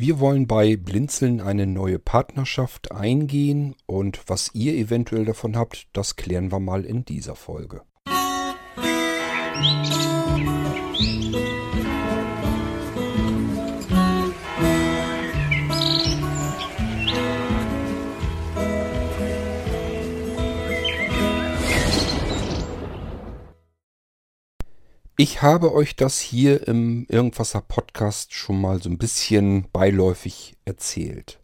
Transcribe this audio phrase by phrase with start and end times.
[0.00, 6.14] Wir wollen bei Blinzeln eine neue Partnerschaft eingehen und was ihr eventuell davon habt, das
[6.14, 7.82] klären wir mal in dieser Folge.
[25.20, 31.40] Ich habe euch das hier im Irgendwasser Podcast schon mal so ein bisschen beiläufig erzählt.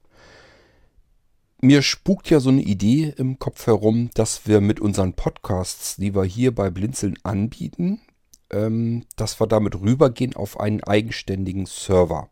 [1.60, 6.14] Mir spukt ja so eine Idee im Kopf herum, dass wir mit unseren Podcasts, die
[6.14, 8.00] wir hier bei Blinzeln anbieten,
[8.50, 12.28] ähm, dass wir damit rübergehen auf einen eigenständigen Server.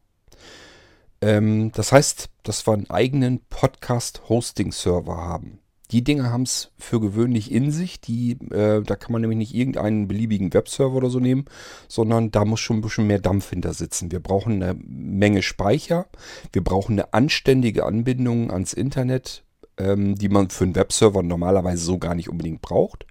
[1.21, 5.59] Ähm, das heißt, dass wir einen eigenen Podcast-Hosting-Server haben.
[5.93, 8.01] Die Dinge haben es für gewöhnlich in sich.
[8.01, 11.45] Die, äh, da kann man nämlich nicht irgendeinen beliebigen Webserver oder so nehmen,
[11.87, 14.11] sondern da muss schon ein bisschen mehr Dampf hinter sitzen.
[14.11, 16.07] Wir brauchen eine Menge Speicher.
[16.51, 19.45] Wir brauchen eine anständige Anbindung ans Internet,
[19.77, 23.07] ähm, die man für einen Webserver normalerweise so gar nicht unbedingt braucht.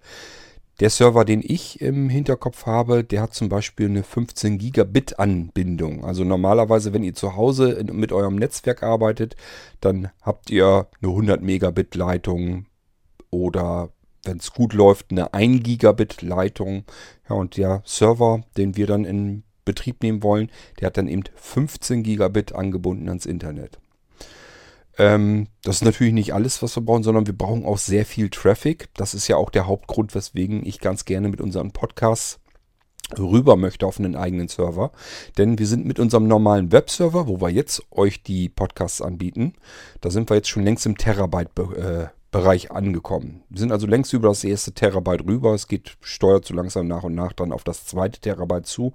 [0.80, 6.04] Der Server, den ich im Hinterkopf habe, der hat zum Beispiel eine 15 Gigabit Anbindung.
[6.04, 9.36] Also normalerweise, wenn ihr zu Hause mit eurem Netzwerk arbeitet,
[9.80, 12.66] dann habt ihr eine 100 Megabit Leitung
[13.32, 13.90] oder
[14.24, 16.84] wenn es gut läuft, eine 1 Gigabit Leitung.
[17.28, 21.24] Ja, und der Server, den wir dann in Betrieb nehmen wollen, der hat dann eben
[21.36, 23.80] 15 Gigabit angebunden ans Internet.
[24.98, 28.30] Ähm, das ist natürlich nicht alles, was wir brauchen, sondern wir brauchen auch sehr viel
[28.30, 28.90] Traffic.
[28.96, 32.40] Das ist ja auch der Hauptgrund, weswegen ich ganz gerne mit unseren Podcasts
[33.18, 34.92] rüber möchte auf einen eigenen Server.
[35.38, 39.54] Denn wir sind mit unserem normalen Webserver, wo wir jetzt euch die Podcasts anbieten,
[40.02, 43.44] da sind wir jetzt schon längst im Terabyte äh, Bereich angekommen.
[43.50, 45.54] Wir sind also längst über das erste Terabyte rüber.
[45.54, 48.94] Es geht, steuert so langsam nach und nach dann auf das zweite Terabyte zu.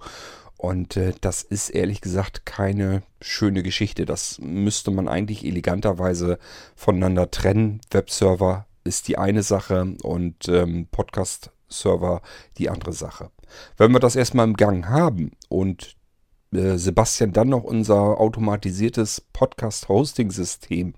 [0.56, 4.07] Und äh, das ist ehrlich gesagt keine schöne Geschichte.
[4.07, 6.39] Das müsste man eigentlich eleganterweise
[6.75, 7.81] voneinander trennen.
[7.91, 12.23] Webserver ist die eine Sache und ähm, Podcast-Server
[12.57, 13.30] die andere Sache.
[13.77, 15.96] Wenn wir das erstmal im Gang haben und
[16.55, 20.95] äh, Sebastian dann noch unser automatisiertes Podcast-Hosting-System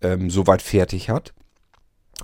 [0.00, 1.34] ähm, soweit fertig hat,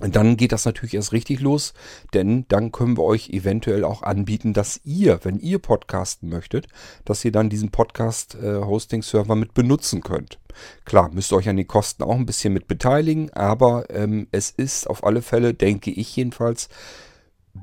[0.01, 1.73] dann geht das natürlich erst richtig los,
[2.13, 6.67] denn dann können wir euch eventuell auch anbieten, dass ihr, wenn ihr podcasten möchtet,
[7.05, 10.37] dass ihr dann diesen Podcast-Hosting-Server äh, mit benutzen könnt.
[10.83, 14.49] Klar, müsst ihr euch an den Kosten auch ein bisschen mit beteiligen, aber ähm, es
[14.49, 16.67] ist auf alle Fälle, denke ich jedenfalls,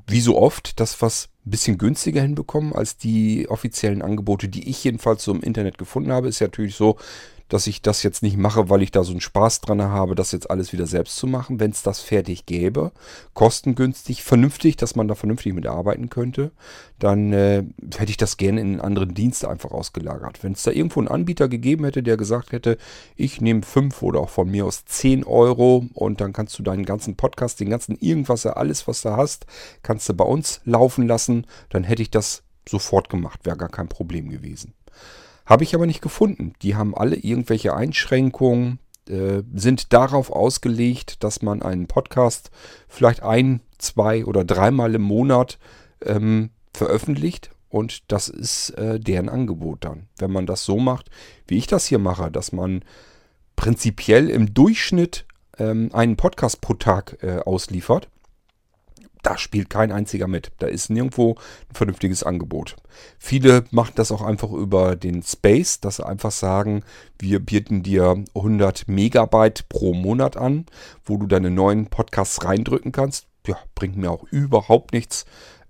[0.07, 4.83] wie so oft, das was ein bisschen günstiger hinbekommen als die offiziellen Angebote, die ich
[4.83, 6.29] jedenfalls so im Internet gefunden habe.
[6.29, 6.97] Ist ja natürlich so,
[7.53, 10.31] dass ich das jetzt nicht mache, weil ich da so einen Spaß dran habe, das
[10.31, 11.59] jetzt alles wieder selbst zu machen.
[11.59, 12.91] Wenn es das fertig gäbe,
[13.35, 16.51] kostengünstig, vernünftig, dass man da vernünftig mit arbeiten könnte,
[16.97, 17.63] dann äh,
[17.95, 20.43] hätte ich das gerne in einen anderen Dienst einfach ausgelagert.
[20.43, 22.79] Wenn es da irgendwo einen Anbieter gegeben hätte, der gesagt hätte,
[23.15, 26.85] ich nehme 5 oder auch von mir aus 10 Euro und dann kannst du deinen
[26.85, 29.45] ganzen Podcast, den ganzen irgendwas, alles, was du hast,
[29.83, 33.89] kannst du bei uns laufen lassen, dann hätte ich das sofort gemacht, wäre gar kein
[33.89, 34.73] Problem gewesen.
[35.45, 36.53] Habe ich aber nicht gefunden.
[36.61, 42.51] Die haben alle irgendwelche Einschränkungen, äh, sind darauf ausgelegt, dass man einen Podcast
[42.87, 45.59] vielleicht ein, zwei oder dreimal im Monat
[46.05, 47.51] ähm, veröffentlicht.
[47.69, 50.07] Und das ist äh, deren Angebot dann.
[50.17, 51.09] Wenn man das so macht,
[51.47, 52.85] wie ich das hier mache, dass man
[53.55, 55.25] prinzipiell im Durchschnitt
[55.57, 58.09] ähm, einen Podcast pro Tag äh, ausliefert,
[59.23, 60.51] da spielt kein einziger mit.
[60.59, 61.31] Da ist nirgendwo
[61.69, 62.75] ein vernünftiges Angebot.
[63.17, 66.83] Viele machen das auch einfach über den Space, dass sie einfach sagen,
[67.17, 70.65] wir bieten dir 100 Megabyte pro Monat an,
[71.05, 73.27] wo du deine neuen Podcasts reindrücken kannst.
[73.47, 75.25] Ja, bringt mir auch überhaupt nichts.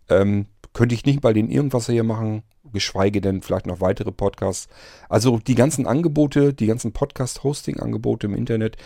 [0.09, 4.67] Ähm, könnte ich nicht bei den irgendwas hier machen, geschweige denn vielleicht noch weitere Podcasts.
[5.07, 8.77] Also die ganzen Angebote, die ganzen Podcast-Hosting-Angebote im Internet,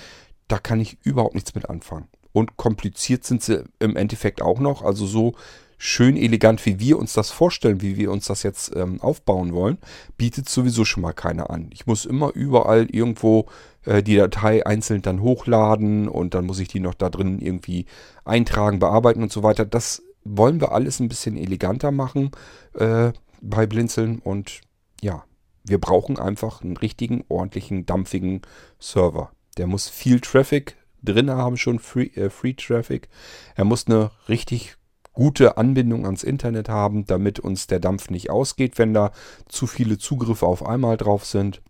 [0.48, 2.08] da kann ich überhaupt nichts mit anfangen.
[2.38, 4.84] Und kompliziert sind sie im Endeffekt auch noch.
[4.84, 5.34] Also so
[5.80, 9.80] schön elegant, wie wir uns das vorstellen, wie wir uns das jetzt ähm, aufbauen wollen,
[10.18, 11.72] bietet sowieso schon mal keiner an.
[11.74, 13.48] Ich muss immer überall irgendwo
[13.86, 17.88] äh, die Datei einzeln dann hochladen und dann muss ich die noch da drin irgendwie
[18.24, 19.66] eintragen, bearbeiten und so weiter.
[19.66, 22.30] Das wollen wir alles ein bisschen eleganter machen
[22.76, 24.62] äh, bei Blinzeln und
[25.02, 25.24] ja,
[25.64, 28.44] wir brauchen einfach einen richtigen, ordentlichen, dampfigen
[28.78, 29.32] Server.
[29.58, 30.76] Der muss viel Traffic
[31.08, 33.10] drin haben, schon Free, äh, Free Traffic.
[33.56, 34.78] Er muss eine richtig
[35.14, 39.12] gute Anbindung ans Internet haben, damit uns der Dampf nicht ausgeht, wenn da
[39.48, 41.62] zu viele Zugriffe auf einmal drauf sind.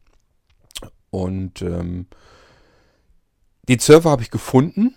[1.11, 2.07] Und ähm,
[3.69, 4.95] den Server habe ich gefunden,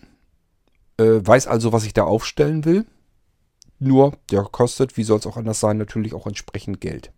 [0.99, 2.87] äh, weiß also, was ich da aufstellen will.
[3.79, 7.13] Nur, der kostet, wie soll es auch anders sein, natürlich auch entsprechend Geld.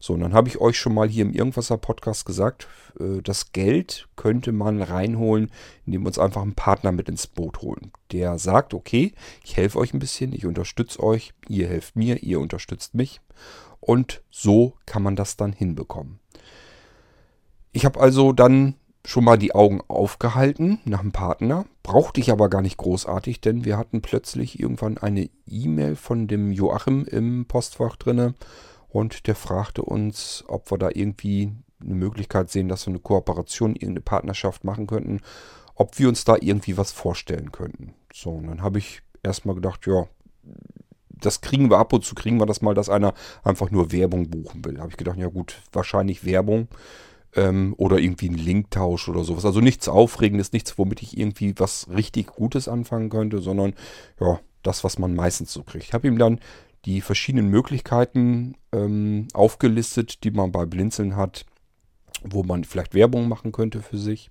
[0.00, 2.66] So, und dann habe ich euch schon mal hier im Irgendwasser Podcast gesagt,
[2.98, 5.50] äh, das Geld könnte man reinholen,
[5.84, 7.92] indem wir uns einfach einen Partner mit ins Boot holen.
[8.10, 9.12] Der sagt, okay,
[9.44, 13.20] ich helfe euch ein bisschen, ich unterstütze euch, ihr helft mir, ihr unterstützt mich.
[13.78, 16.18] Und so kann man das dann hinbekommen.
[17.72, 18.74] Ich habe also dann
[19.04, 21.66] schon mal die Augen aufgehalten nach einem Partner.
[21.82, 26.52] Brauchte ich aber gar nicht großartig, denn wir hatten plötzlich irgendwann eine E-Mail von dem
[26.52, 28.34] Joachim im Postfach drinne
[28.90, 33.74] und der fragte uns, ob wir da irgendwie eine Möglichkeit sehen, dass wir eine Kooperation,
[33.74, 35.20] irgendeine Partnerschaft machen könnten,
[35.74, 37.94] ob wir uns da irgendwie was vorstellen könnten.
[38.12, 40.06] So, und dann habe ich erstmal gedacht, ja,
[41.08, 43.14] das kriegen wir ab und zu, kriegen wir das mal, dass einer
[43.44, 44.78] einfach nur Werbung buchen will.
[44.78, 46.68] Habe ich gedacht, ja gut, wahrscheinlich Werbung
[47.36, 49.44] ähm, oder irgendwie ein Linktausch oder sowas.
[49.44, 53.74] Also nichts Aufregendes, nichts, womit ich irgendwie was richtig Gutes anfangen könnte, sondern
[54.20, 55.84] ja, das, was man meistens so kriegt.
[55.84, 56.40] Ich habe ihm dann
[56.84, 61.44] die verschiedenen Möglichkeiten ähm, aufgelistet, die man bei Blinzeln hat,
[62.22, 64.30] wo man vielleicht Werbung machen könnte für sich.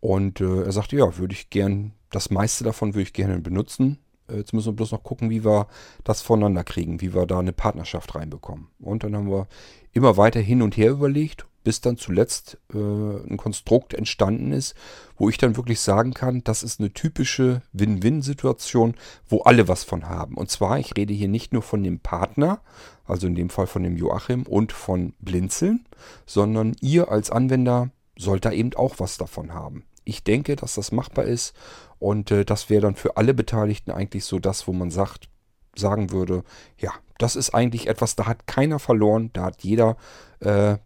[0.00, 3.98] Und äh, er sagte, ja, würde ich gern, das meiste davon würde ich gerne benutzen.
[4.28, 5.66] Äh, jetzt müssen wir bloß noch gucken, wie wir
[6.04, 8.68] das voneinander kriegen, wie wir da eine Partnerschaft reinbekommen.
[8.78, 9.48] Und dann haben wir
[9.92, 14.74] immer weiter hin und her überlegt bis dann zuletzt äh, ein Konstrukt entstanden ist,
[15.16, 18.94] wo ich dann wirklich sagen kann, das ist eine typische Win-Win-Situation,
[19.28, 20.34] wo alle was von haben.
[20.34, 22.60] Und zwar, ich rede hier nicht nur von dem Partner,
[23.04, 25.86] also in dem Fall von dem Joachim und von Blinzeln,
[26.26, 29.84] sondern ihr als Anwender sollt da eben auch was davon haben.
[30.04, 31.54] Ich denke, dass das machbar ist
[31.98, 35.28] und äh, das wäre dann für alle Beteiligten eigentlich so das, wo man sagt,
[35.74, 36.44] sagen würde,
[36.78, 39.96] ja, das ist eigentlich etwas, da hat keiner verloren, da hat jeder
[40.40, 40.78] äh,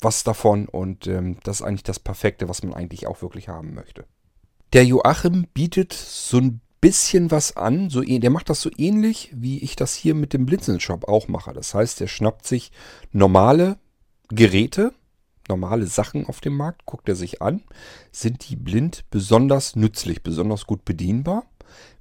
[0.00, 3.74] was davon und ähm, das ist eigentlich das Perfekte, was man eigentlich auch wirklich haben
[3.74, 4.04] möchte.
[4.72, 9.58] Der Joachim bietet so ein bisschen was an, so, der macht das so ähnlich, wie
[9.58, 11.52] ich das hier mit dem Blinzeln-Shop auch mache.
[11.52, 12.70] Das heißt, er schnappt sich
[13.10, 13.78] normale
[14.28, 14.92] Geräte,
[15.48, 17.62] normale Sachen auf dem Markt, guckt er sich an.
[18.12, 21.46] Sind die blind besonders nützlich, besonders gut bedienbar?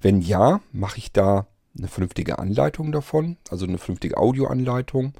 [0.01, 1.47] Wenn ja, mache ich da
[1.77, 5.13] eine vernünftige Anleitung davon, also eine vernünftige Audioanleitung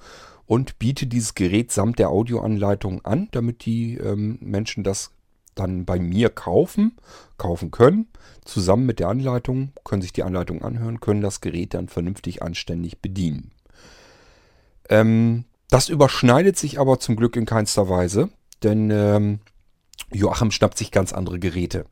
[0.48, 5.12] und biete dieses Gerät samt der Audioanleitung an, damit die ähm, Menschen das
[5.56, 6.96] dann bei mir kaufen,
[7.38, 8.08] kaufen können.
[8.46, 13.02] Zusammen mit der Anleitung können sich die Anleitung anhören, können das Gerät dann vernünftig anständig
[13.02, 13.52] bedienen.
[14.90, 18.30] Ähm, das überschneidet sich aber zum Glück in keinster Weise,
[18.64, 19.40] denn ähm,
[20.14, 21.86] Joachim schnappt sich ganz andere Geräte.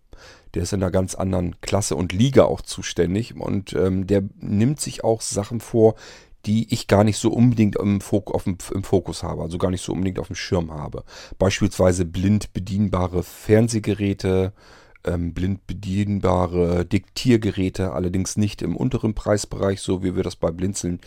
[0.54, 4.80] Der ist in einer ganz anderen Klasse und Liga auch zuständig und ähm, der nimmt
[4.80, 5.96] sich auch Sachen vor,
[6.46, 9.84] die ich gar nicht so unbedingt im, Fok dem, im, Fokus habe, also gar nicht
[9.84, 11.04] so unbedingt auf dem Schirm habe.
[11.40, 14.54] Beispielsweise blind bedienbare Fernsehgeräte,
[15.06, 21.00] ähm, blind bedienbare Diktiergeräte, allerdings nicht im unteren Preisbereich, so wie wir das bei Blinzeln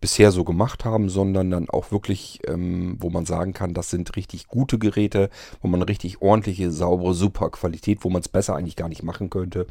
[0.00, 4.14] bisher so gemacht haben, sondern dann auch wirklich, ähm, wo man sagen kann, das sind
[4.16, 5.30] richtig gute Geräte,
[5.62, 9.30] wo man richtig ordentliche, saubere, super Qualität, wo man es besser eigentlich gar nicht machen
[9.30, 9.66] könnte.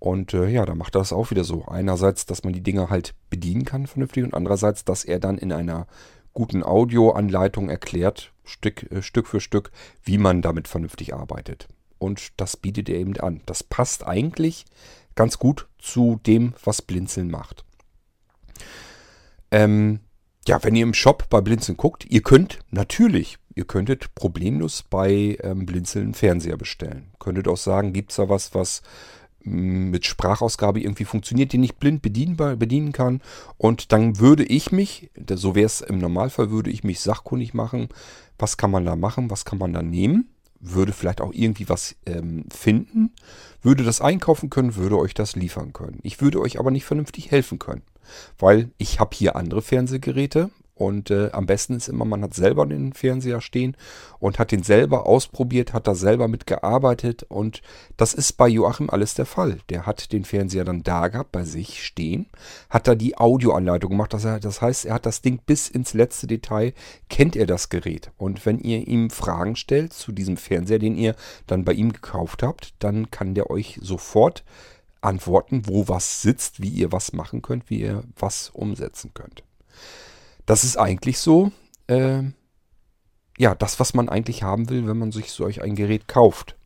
[0.00, 1.66] Und äh, ja, da macht er das auch wieder so.
[1.66, 5.52] Einerseits, dass man die Dinge halt bedienen kann vernünftig und andererseits, dass er dann in
[5.52, 5.86] einer
[6.32, 9.70] guten Audioanleitung erklärt, Stück, äh, Stück für Stück,
[10.02, 11.68] wie man damit vernünftig arbeitet.
[11.98, 13.42] Und das bietet er eben an.
[13.44, 14.64] Das passt eigentlich
[15.14, 17.64] ganz gut zu dem, was Blinzeln macht.
[19.50, 20.00] Ähm,
[20.48, 25.36] ja, wenn ihr im Shop bei Blinzeln guckt, ihr könnt natürlich, ihr könntet problemlos bei
[25.42, 27.10] ähm, Blinzeln einen Fernseher bestellen.
[27.18, 28.80] Könntet auch sagen, gibt es da was, was
[29.42, 33.20] mit Sprachausgabe irgendwie funktioniert, die nicht blind bedienbar, bedienen kann.
[33.56, 37.88] Und dann würde ich mich, so wäre es im Normalfall, würde ich mich sachkundig machen,
[38.38, 40.28] was kann man da machen, was kann man da nehmen,
[40.60, 43.12] würde vielleicht auch irgendwie was ähm, finden,
[43.62, 45.98] würde das einkaufen können, würde euch das liefern können.
[46.02, 47.82] Ich würde euch aber nicht vernünftig helfen können,
[48.38, 50.50] weil ich habe hier andere Fernsehgeräte,
[50.80, 53.76] und äh, am besten ist immer, man hat selber den Fernseher stehen
[54.18, 57.26] und hat den selber ausprobiert, hat da selber mitgearbeitet.
[57.28, 57.60] Und
[57.98, 59.58] das ist bei Joachim alles der Fall.
[59.68, 62.30] Der hat den Fernseher dann da gehabt, bei sich stehen,
[62.70, 64.14] hat da die Audioanleitung gemacht.
[64.14, 66.72] Das, das heißt, er hat das Ding bis ins letzte Detail,
[67.10, 68.10] kennt er das Gerät.
[68.16, 71.14] Und wenn ihr ihm Fragen stellt zu diesem Fernseher, den ihr
[71.46, 74.44] dann bei ihm gekauft habt, dann kann der euch sofort
[75.02, 79.42] antworten, wo was sitzt, wie ihr was machen könnt, wie ihr was umsetzen könnt.
[80.50, 81.52] Das ist eigentlich so,
[81.86, 82.24] äh,
[83.38, 86.56] ja, das, was man eigentlich haben will, wenn man sich solch ein Gerät kauft.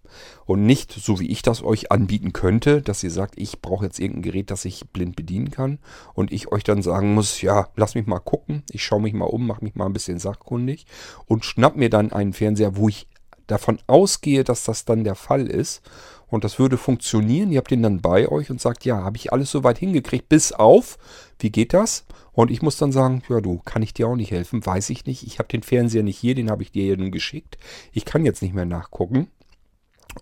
[0.47, 4.01] Und nicht, so wie ich das euch anbieten könnte, dass ihr sagt, ich brauche jetzt
[4.01, 5.81] irgendein Gerät, das ich blind bedienen kann.
[6.15, 9.27] Und ich euch dann sagen muss, ja, lass mich mal gucken, ich schaue mich mal
[9.27, 10.87] um, mache mich mal ein bisschen sachkundig
[11.27, 13.07] und schnapp mir dann einen Fernseher, wo ich
[13.47, 15.83] davon ausgehe, dass das dann der Fall ist
[16.29, 17.53] und das würde funktionieren.
[17.53, 20.53] Ihr habt den dann bei euch und sagt, ja, habe ich alles soweit hingekriegt, bis
[20.53, 20.97] auf,
[21.39, 22.07] wie geht das?
[22.35, 25.07] Und ich muss dann sagen, ja du, kann ich dir auch nicht helfen, weiß ich
[25.07, 25.27] nicht.
[25.27, 27.57] Ich habe den Fernseher nicht hier, den habe ich dir ja nun geschickt.
[27.93, 29.29] Ich kann jetzt nicht mehr nachgucken.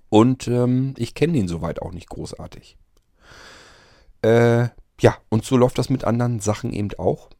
[0.08, 2.76] Und ähm, ich kenne den soweit auch nicht großartig.
[4.22, 4.68] Äh,
[5.00, 7.30] ja, und so läuft das mit anderen Sachen eben auch.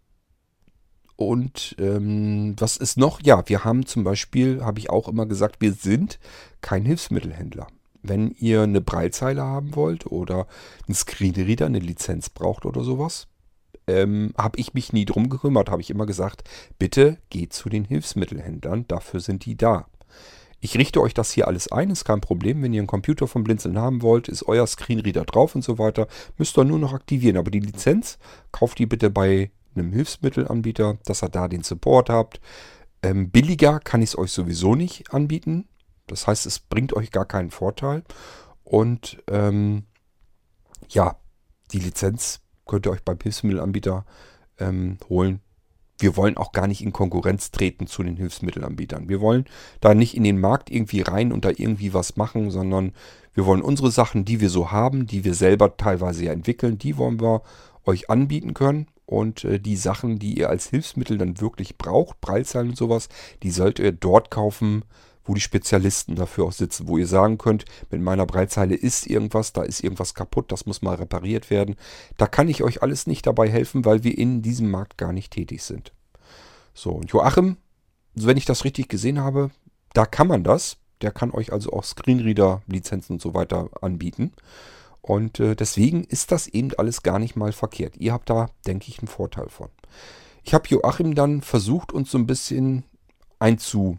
[1.17, 3.21] Und ähm, was ist noch?
[3.23, 6.19] Ja, wir haben zum Beispiel, habe ich auch immer gesagt, wir sind
[6.63, 7.69] kein Hilfsmittelhändler.
[8.03, 10.49] Wenn ihr eine Breitzeile haben wollt oder
[10.89, 13.29] einen Screenreader, eine Lizenz braucht oder sowas,
[13.87, 16.45] ähm, habe ich mich nie drum gekümmert, habe ich immer gesagt,
[16.79, 19.87] bitte geht zu den Hilfsmittelhändlern, dafür sind die da.
[20.65, 22.63] Ich richte euch das hier alles ein, ist kein Problem.
[22.63, 26.07] Wenn ihr einen Computer vom Blinzeln haben wollt, ist euer Screenreader drauf und so weiter.
[26.39, 27.37] Müsst ihr nur noch aktivieren.
[27.37, 28.17] Aber die Lizenz,
[28.53, 32.41] kauft die bitte bei einem Hilfsmittelanbieter, dass ihr da den Support habt.
[33.03, 35.67] Ähm, billiger kann ich es euch sowieso nicht anbieten.
[36.07, 38.05] Das heißt, es bringt euch gar keinen Vorteil.
[38.63, 39.87] Und ähm,
[40.91, 41.17] ja,
[41.73, 42.42] die Lizenz
[42.73, 44.07] könnt ihr euch beim Hilfsmittelanbieter
[44.59, 45.41] ähm, holen
[45.99, 49.09] wir wollen auch gar nicht in Konkurrenz treten zu den Hilfsmittelanbietern.
[49.09, 49.45] Wir wollen
[49.81, 52.93] da nicht in den Markt irgendwie rein und da irgendwie was machen, sondern
[53.35, 56.97] wir wollen unsere Sachen, die wir so haben, die wir selber teilweise ja entwickeln, die
[56.97, 57.43] wollen wir
[57.85, 58.89] euch anbieten können.
[59.07, 63.09] Und äh, die Sachen, die ihr als Hilfsmittel dann wirklich braucht, Breilzeilen und sowas,
[63.43, 64.85] die sollt ihr dort kaufen,
[65.25, 69.53] wo die Spezialisten dafür auch sitzen, wo ihr sagen könnt, mit meiner Breitzeile ist irgendwas,
[69.53, 71.77] da ist irgendwas kaputt, das muss mal repariert werden.
[72.17, 75.33] Da kann ich euch alles nicht dabei helfen, weil wir in diesem Markt gar nicht
[75.33, 75.93] tätig sind.
[76.75, 77.57] So, und Joachim,
[78.15, 79.51] wenn ich das richtig gesehen habe,
[79.95, 80.79] da kann man das.
[81.01, 84.33] Der kann euch also auch Screenreader-Lizenzen und so weiter anbieten.
[85.01, 87.97] Und äh, deswegen ist das eben alles gar nicht mal verkehrt.
[87.97, 89.69] Ihr habt da, denke ich, einen Vorteil von.
[90.45, 92.85] Ich habe Joachim dann versucht, uns so ein bisschen
[93.41, 93.99] einzu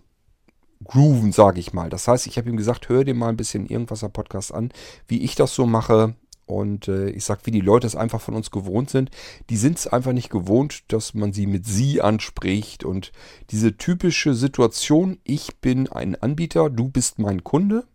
[0.83, 1.89] grooven, sage ich mal.
[1.89, 4.71] Das heißt, ich habe ihm gesagt, hör dir mal ein bisschen irgendwas am Podcast an,
[5.07, 6.15] wie ich das so mache.
[6.45, 9.11] Und äh, ich sage, wie die Leute es einfach von uns gewohnt sind.
[9.49, 12.83] Die sind es einfach nicht gewohnt, dass man sie mit sie anspricht.
[12.83, 13.11] Und
[13.49, 17.85] diese typische Situation, ich bin ein Anbieter, du bist mein Kunde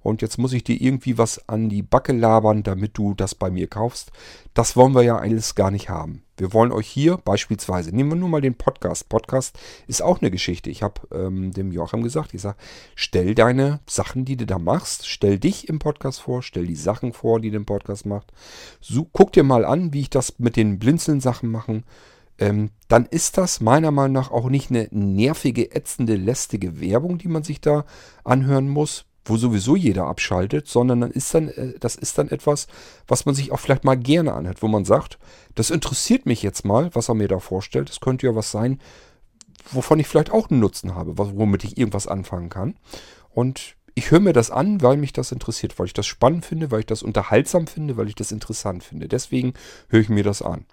[0.00, 3.50] und jetzt muss ich dir irgendwie was an die Backe labern, damit du das bei
[3.50, 4.10] mir kaufst.
[4.52, 6.24] Das wollen wir ja alles gar nicht haben.
[6.42, 9.08] Wir wollen euch hier beispielsweise, nehmen wir nur mal den Podcast.
[9.08, 9.56] Podcast
[9.86, 10.70] ist auch eine Geschichte.
[10.70, 12.56] Ich habe ähm, dem Joachim gesagt, ich sage,
[12.96, 17.12] stell deine Sachen, die du da machst, stell dich im Podcast vor, stell die Sachen
[17.12, 18.32] vor, die du im Podcast machst.
[18.80, 21.84] So, guck dir mal an, wie ich das mit den Blinzeln-Sachen mache.
[22.38, 27.28] Ähm, dann ist das meiner Meinung nach auch nicht eine nervige, ätzende, lästige Werbung, die
[27.28, 27.84] man sich da
[28.24, 32.66] anhören muss wo sowieso jeder abschaltet, sondern dann ist dann, äh, das ist dann etwas,
[33.06, 35.18] was man sich auch vielleicht mal gerne anhört, wo man sagt,
[35.54, 37.88] das interessiert mich jetzt mal, was er mir da vorstellt.
[37.88, 38.80] Das könnte ja was sein,
[39.70, 42.74] wovon ich vielleicht auch einen Nutzen habe, womit ich irgendwas anfangen kann.
[43.30, 46.70] Und ich höre mir das an, weil mich das interessiert, weil ich das spannend finde,
[46.70, 49.08] weil ich das unterhaltsam finde, weil ich das interessant finde.
[49.08, 49.54] Deswegen
[49.88, 50.64] höre ich mir das an.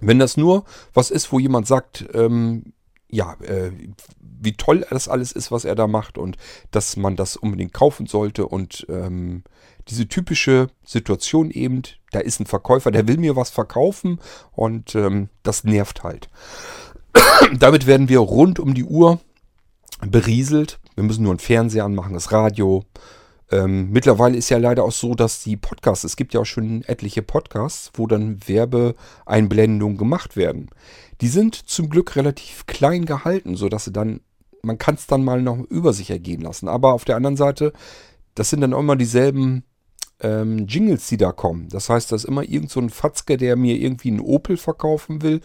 [0.00, 2.72] Wenn das nur was ist, wo jemand sagt, ähm,
[3.10, 3.72] ja, äh,
[4.20, 6.36] wie toll das alles ist, was er da macht und
[6.70, 9.44] dass man das unbedingt kaufen sollte und ähm,
[9.88, 14.20] diese typische Situation eben, da ist ein Verkäufer, der will mir was verkaufen
[14.52, 16.28] und ähm, das nervt halt.
[17.58, 19.20] Damit werden wir rund um die Uhr
[20.06, 20.78] berieselt.
[20.94, 22.84] Wir müssen nur einen Fernseher anmachen, das Radio.
[23.50, 26.82] Ähm, mittlerweile ist ja leider auch so, dass die Podcasts, es gibt ja auch schon
[26.82, 30.68] etliche Podcasts, wo dann Werbeeinblendungen gemacht werden.
[31.20, 34.20] Die sind zum Glück relativ klein gehalten, sodass sie dann,
[34.62, 36.68] man kann es dann mal noch über sich ergehen lassen.
[36.68, 37.72] Aber auf der anderen Seite,
[38.34, 39.64] das sind dann auch immer dieselben
[40.20, 41.68] ähm, Jingles, die da kommen.
[41.68, 45.22] Das heißt, da ist immer irgend so ein Fatzke, der mir irgendwie einen Opel verkaufen
[45.22, 45.40] will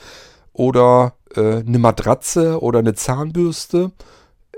[0.51, 3.91] oder äh, eine Matratze oder eine Zahnbürste.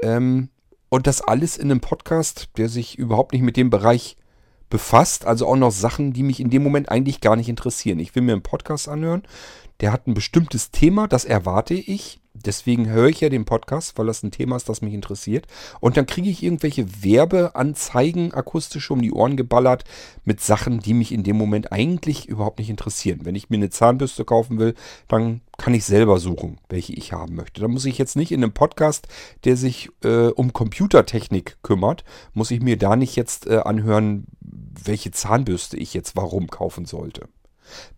[0.01, 0.49] Ähm,
[0.89, 4.17] und das alles in einem Podcast, der sich überhaupt nicht mit dem Bereich
[4.69, 5.25] befasst.
[5.25, 7.99] Also auch noch Sachen, die mich in dem Moment eigentlich gar nicht interessieren.
[7.99, 9.23] Ich will mir einen Podcast anhören.
[9.81, 12.21] Der hat ein bestimmtes Thema, das erwarte ich.
[12.33, 15.47] Deswegen höre ich ja den Podcast, weil das ein Thema ist, das mich interessiert.
[15.79, 19.85] Und dann kriege ich irgendwelche Werbeanzeigen akustisch um die Ohren geballert
[20.25, 23.21] mit Sachen, die mich in dem Moment eigentlich überhaupt nicht interessieren.
[23.23, 24.75] Wenn ich mir eine Zahnbürste kaufen will,
[25.07, 27.61] dann kann ich selber suchen, welche ich haben möchte.
[27.61, 29.07] Da muss ich jetzt nicht in einem Podcast,
[29.45, 32.03] der sich äh, um Computertechnik kümmert,
[32.33, 34.25] muss ich mir da nicht jetzt äh, anhören,
[34.83, 37.27] welche Zahnbürste ich jetzt warum kaufen sollte.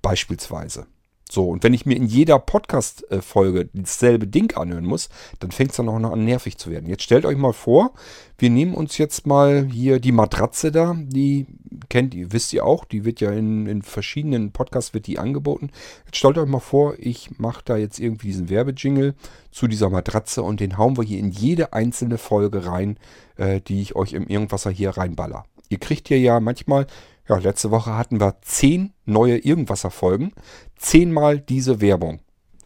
[0.01, 0.87] Beispielsweise.
[1.29, 5.77] So, und wenn ich mir in jeder Podcast-Folge dasselbe Ding anhören muss, dann fängt es
[5.77, 6.87] dann auch noch an nervig zu werden.
[6.87, 7.93] Jetzt stellt euch mal vor,
[8.37, 11.45] wir nehmen uns jetzt mal hier die Matratze da, die
[11.89, 15.69] kennt ihr, wisst ihr auch, die wird ja in, in verschiedenen Podcasts wird die angeboten.
[16.05, 19.13] Jetzt stellt euch mal vor, ich mache da jetzt irgendwie diesen Werbejingle
[19.51, 22.97] zu dieser Matratze und den hauen wir hier in jede einzelne Folge rein,
[23.35, 25.43] äh, die ich euch im Irgendwasser hier reinballer.
[25.69, 26.87] Ihr kriegt hier ja manchmal,
[27.27, 30.33] ja, letzte Woche hatten wir zehn neue Irgendwasser-Folgen,
[30.77, 32.21] zehnmal diese Werbung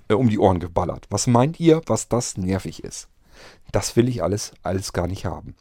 [0.08, 1.08] äh, um die Ohren geballert.
[1.10, 3.08] Was meint ihr, was das nervig ist?
[3.72, 5.56] Das will ich alles, alles gar nicht haben.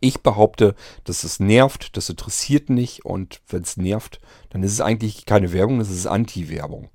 [0.00, 4.80] Ich behaupte, dass es nervt, das interessiert nicht und wenn es nervt, dann ist es
[4.80, 6.88] eigentlich keine Werbung, das ist Anti-Werbung.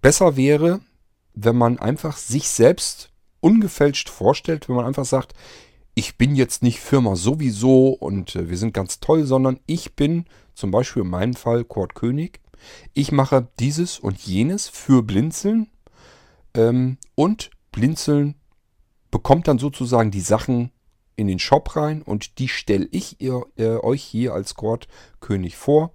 [0.00, 0.80] Besser wäre,
[1.34, 5.32] wenn man einfach sich selbst ungefälscht vorstellt, wenn man einfach sagt,
[5.94, 10.24] ich bin jetzt nicht Firma sowieso und äh, wir sind ganz toll, sondern ich bin
[10.54, 12.40] zum Beispiel in meinem Fall Kurt König.
[12.94, 15.68] Ich mache dieses und jenes für Blinzeln
[16.54, 18.36] ähm, und Blinzeln
[19.10, 20.70] bekommt dann sozusagen die Sachen
[21.16, 24.88] in den Shop rein und die stelle ich ihr, äh, euch hier als Kord
[25.20, 25.92] König vor.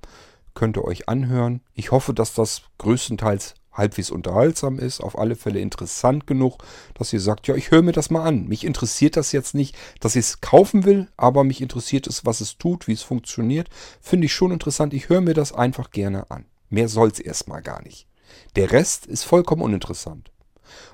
[0.53, 1.61] Könnt ihr euch anhören.
[1.73, 6.57] Ich hoffe, dass das größtenteils halbwegs unterhaltsam ist, auf alle Fälle interessant genug,
[6.95, 8.47] dass ihr sagt, ja, ich höre mir das mal an.
[8.47, 12.41] Mich interessiert das jetzt nicht, dass ich es kaufen will, aber mich interessiert es, was
[12.41, 13.69] es tut, wie es funktioniert.
[14.01, 14.93] Finde ich schon interessant.
[14.93, 16.45] Ich höre mir das einfach gerne an.
[16.69, 18.07] Mehr soll es erstmal gar nicht.
[18.55, 20.31] Der Rest ist vollkommen uninteressant.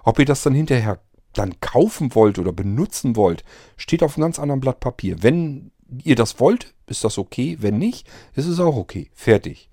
[0.03, 0.99] Ob ihr das dann hinterher
[1.33, 3.43] dann kaufen wollt oder benutzen wollt,
[3.75, 5.23] steht auf einem ganz anderen Blatt Papier.
[5.23, 5.71] Wenn
[6.03, 7.57] ihr das wollt, ist das okay.
[7.59, 9.09] Wenn nicht, ist es auch okay.
[9.13, 9.69] Fertig.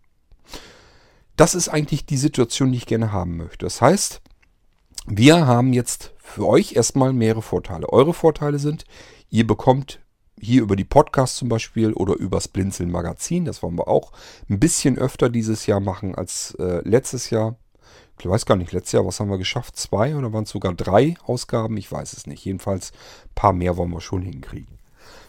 [1.40, 3.64] Das ist eigentlich die Situation, die ich gerne haben möchte.
[3.64, 4.20] Das heißt,
[5.06, 7.88] wir haben jetzt für euch erstmal mehrere Vorteile.
[7.88, 8.84] Eure Vorteile sind,
[9.30, 10.00] ihr bekommt
[10.38, 14.12] hier über die Podcasts zum Beispiel oder übers Blinzeln Magazin, das wollen wir auch
[14.50, 17.56] ein bisschen öfter dieses Jahr machen als äh, letztes Jahr
[18.18, 19.76] ich weiß gar nicht, letztes Jahr, was haben wir geschafft?
[19.76, 21.78] Zwei oder waren es sogar drei Ausgaben?
[21.78, 22.44] Ich weiß es nicht.
[22.44, 24.78] Jedenfalls ein paar mehr wollen wir schon hinkriegen.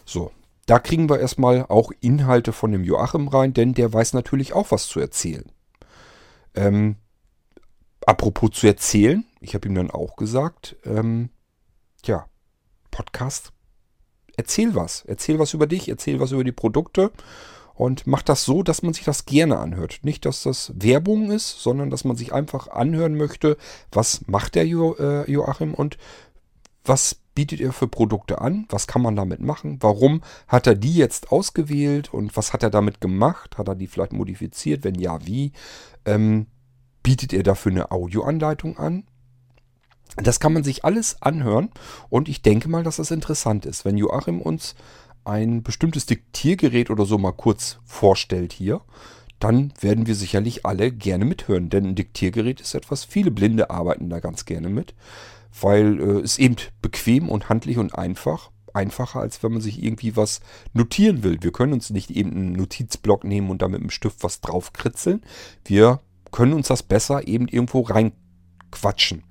[0.04, 0.30] So,
[0.66, 4.72] da kriegen wir erstmal auch Inhalte von dem Joachim rein, denn der weiß natürlich auch
[4.72, 5.50] was zu erzählen.
[6.54, 6.96] Ähm,
[8.06, 11.30] apropos zu erzählen, ich habe ihm dann auch gesagt, ähm,
[12.04, 12.26] ja,
[12.90, 13.52] Podcast,
[14.36, 15.04] erzähl was.
[15.06, 17.10] Erzähl was über dich, erzähl was über die Produkte
[17.74, 20.00] und macht das so, dass man sich das gerne anhört.
[20.02, 23.56] Nicht, dass das Werbung ist, sondern dass man sich einfach anhören möchte,
[23.90, 25.98] was macht der jo äh, Joachim und
[26.84, 30.94] was bietet er für Produkte an, was kann man damit machen, warum hat er die
[30.94, 32.12] jetzt ausgewählt?
[32.12, 35.52] Und was hat er damit gemacht, hat er die vielleicht modifiziert, wenn ja, wie,
[36.04, 36.46] ähm,
[37.02, 39.04] bietet er dafür eine Audioanleitung an,
[40.16, 41.70] das kann man sich alles anhören.
[42.10, 44.74] Und ich denke mal, dass das interessant ist, wenn Joachim uns
[45.24, 48.82] ein bestimmtes Diktiergerät oder so mal kurz vorstellt hier,
[49.38, 51.70] dann werden wir sicherlich alle gerne mithören.
[51.70, 54.94] Denn ein Diktiergerät ist etwas, viele Blinde arbeiten da ganz gerne mit,
[55.60, 58.50] weil äh, es eben bequem und handlich und einfach.
[58.74, 60.40] Einfacher, als wenn man sich irgendwie was
[60.72, 61.36] notieren will.
[61.42, 65.20] Wir können uns nicht eben einen Notizblock nehmen und da mit einem Stift was draufkritzeln.
[65.66, 69.24] Wir können uns das besser eben irgendwo reinquatschen.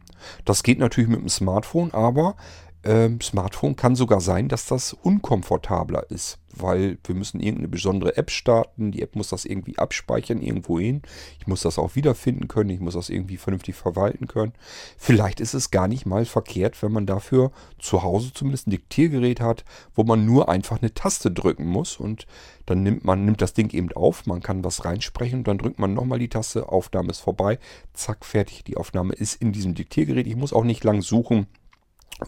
[0.46, 2.36] Das geht natürlich mit dem Smartphone, aber
[2.84, 8.32] ähm, Smartphone kann sogar sein, dass das unkomfortabler ist, weil wir müssen irgendeine besondere App
[8.32, 8.92] starten.
[8.92, 11.04] Die App muss das irgendwie abspeichern irgendwo hin.
[11.40, 12.72] Ich muss das auch wiederfinden können.
[12.72, 14.54] Ich muss das irgendwie vernünftig verwalten können.
[14.98, 19.42] Vielleicht ist es gar nicht mal verkehrt, wenn man dafür zu Hause zumindest ein Diktiergerät
[19.42, 19.64] hat,
[19.94, 22.26] wo man nur einfach eine Taste drücken muss und
[22.66, 24.26] dann nimmt man nimmt das Ding eben auf.
[24.26, 26.70] Man kann was reinsprechen und dann drückt man nochmal die Taste.
[26.70, 27.60] Aufnahme ist vorbei.
[27.94, 28.64] Zack, fertig.
[28.64, 30.26] Die Aufnahme ist in diesem Diktiergerät.
[30.26, 31.48] Ich muss auch nicht lang suchen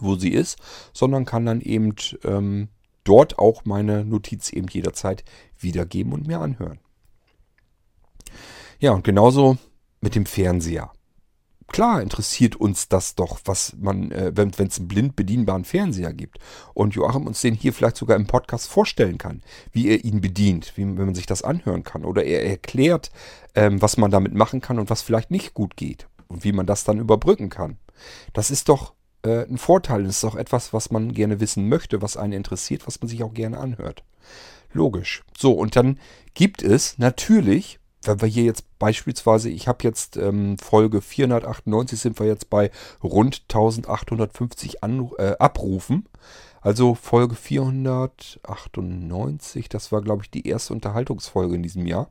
[0.00, 0.58] wo sie ist,
[0.92, 2.68] sondern kann dann eben ähm,
[3.04, 5.24] dort auch meine Notiz eben jederzeit
[5.58, 6.80] wiedergeben und mir anhören.
[8.80, 9.56] Ja, und genauso
[10.00, 10.92] mit dem Fernseher.
[11.68, 16.38] Klar interessiert uns das doch, was man, äh, wenn es einen blind bedienbaren Fernseher gibt.
[16.74, 20.72] Und Joachim uns den hier vielleicht sogar im Podcast vorstellen kann, wie er ihn bedient,
[20.76, 22.04] wie, wenn man sich das anhören kann.
[22.04, 23.10] Oder er erklärt,
[23.54, 26.06] ähm, was man damit machen kann und was vielleicht nicht gut geht.
[26.28, 27.78] Und wie man das dann überbrücken kann.
[28.32, 28.93] Das ist doch
[29.24, 30.04] äh, ein Vorteil.
[30.04, 33.22] Das ist auch etwas, was man gerne wissen möchte, was einen interessiert, was man sich
[33.22, 34.04] auch gerne anhört.
[34.72, 35.22] Logisch.
[35.36, 35.98] So, und dann
[36.34, 42.18] gibt es natürlich, wenn wir hier jetzt beispielsweise, ich habe jetzt ähm, Folge 498, sind
[42.18, 42.70] wir jetzt bei
[43.02, 46.06] rund 1850 An äh, Abrufen.
[46.60, 52.08] Also Folge 498, das war glaube ich die erste Unterhaltungsfolge in diesem Jahr.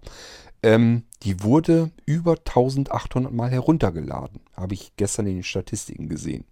[0.61, 4.41] Ähm, die wurde über 1800 Mal heruntergeladen.
[4.55, 6.45] Habe ich gestern in den Statistiken gesehen.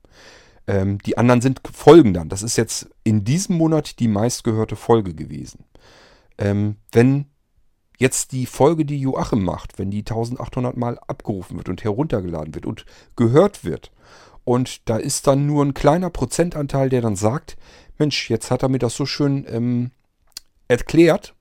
[0.71, 2.29] Ähm, die anderen sind Folgen dann.
[2.29, 5.65] Das ist jetzt in diesem Monat die meistgehörte Folge gewesen.
[6.37, 7.25] Ähm, wenn
[7.99, 12.65] jetzt die Folge, die Joachim macht, wenn die 1800 Mal abgerufen wird und heruntergeladen wird
[12.65, 12.85] und
[13.17, 13.91] gehört wird,
[14.45, 17.57] und da ist dann nur ein kleiner Prozentanteil, der dann sagt,
[17.97, 19.91] Mensch, jetzt hat er mir das so schön ähm,
[20.69, 21.35] erklärt,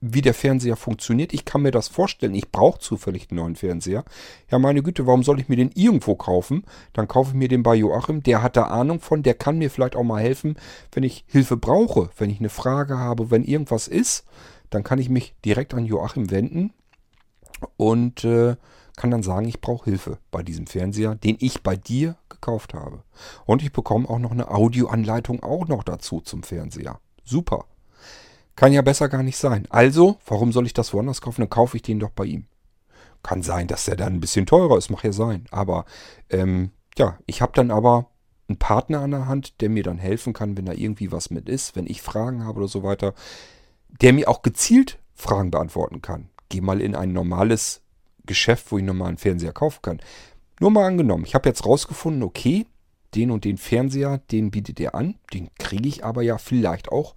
[0.00, 1.32] wie der Fernseher funktioniert.
[1.32, 2.34] Ich kann mir das vorstellen.
[2.34, 4.04] Ich brauche zufällig einen neuen Fernseher.
[4.50, 6.64] Ja, meine Güte, warum soll ich mir den irgendwo kaufen?
[6.92, 8.22] Dann kaufe ich mir den bei Joachim.
[8.22, 9.22] Der hat da Ahnung von.
[9.22, 10.56] Der kann mir vielleicht auch mal helfen,
[10.92, 12.10] wenn ich Hilfe brauche.
[12.18, 14.24] Wenn ich eine Frage habe, wenn irgendwas ist,
[14.70, 16.72] dann kann ich mich direkt an Joachim wenden
[17.76, 18.56] und äh,
[18.96, 23.02] kann dann sagen, ich brauche Hilfe bei diesem Fernseher, den ich bei dir gekauft habe.
[23.44, 26.98] Und ich bekomme auch noch eine Audioanleitung auch noch dazu zum Fernseher.
[27.24, 27.66] Super.
[28.56, 29.66] Kann ja besser gar nicht sein.
[29.68, 31.42] Also, warum soll ich das woanders kaufen?
[31.42, 32.46] Dann kaufe ich den doch bei ihm.
[33.22, 35.44] Kann sein, dass der dann ein bisschen teurer ist, mag ja sein.
[35.50, 35.84] Aber
[36.30, 38.10] ähm, ja, ich habe dann aber
[38.48, 41.48] einen Partner an der Hand, der mir dann helfen kann, wenn da irgendwie was mit
[41.48, 43.14] ist, wenn ich Fragen habe oder so weiter,
[44.00, 46.30] der mir auch gezielt Fragen beantworten kann.
[46.48, 47.82] Geh mal in ein normales
[48.24, 50.00] Geschäft, wo ich einen Fernseher kaufen kann.
[50.60, 52.66] Nur mal angenommen, ich habe jetzt rausgefunden, okay,
[53.14, 57.14] den und den Fernseher, den bietet er an, den kriege ich aber ja vielleicht auch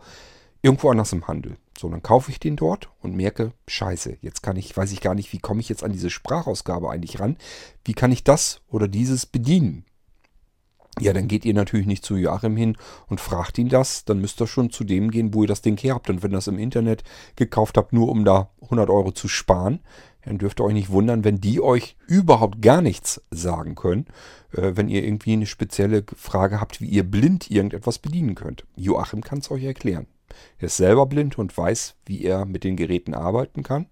[0.62, 1.58] irgendwo anders im Handel.
[1.78, 5.16] So, dann kaufe ich den dort und merke, scheiße, jetzt kann ich, weiß ich gar
[5.16, 7.38] nicht, wie komme ich jetzt an diese Sprachausgabe eigentlich ran?
[7.86, 9.86] Wie kann ich das oder dieses bedienen?
[11.00, 12.76] Ja, dann geht ihr natürlich nicht zu Joachim hin
[13.08, 14.04] und fragt ihn das.
[14.04, 16.10] Dann müsst ihr schon zu dem gehen, wo ihr das Ding her habt.
[16.10, 17.04] Und wenn ihr das im Internet
[17.38, 19.80] gekauft habt, nur um da 100 Euro zu sparen,
[20.26, 24.08] dann dürft ihr euch nicht wundern, wenn die euch überhaupt gar nichts sagen können,
[24.52, 28.66] äh, wenn ihr irgendwie eine spezielle Frage habt, wie ihr blind irgendetwas bedienen könnt.
[28.76, 30.08] Joachim kann es euch erklären.
[30.58, 33.88] Er ist selber blind und weiß, wie er mit den Geräten arbeiten kann.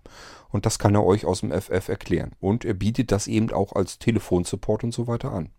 [0.50, 2.32] Und das kann er euch aus dem FF erklären.
[2.40, 5.50] Und er bietet das eben auch als Telefonsupport und so weiter an.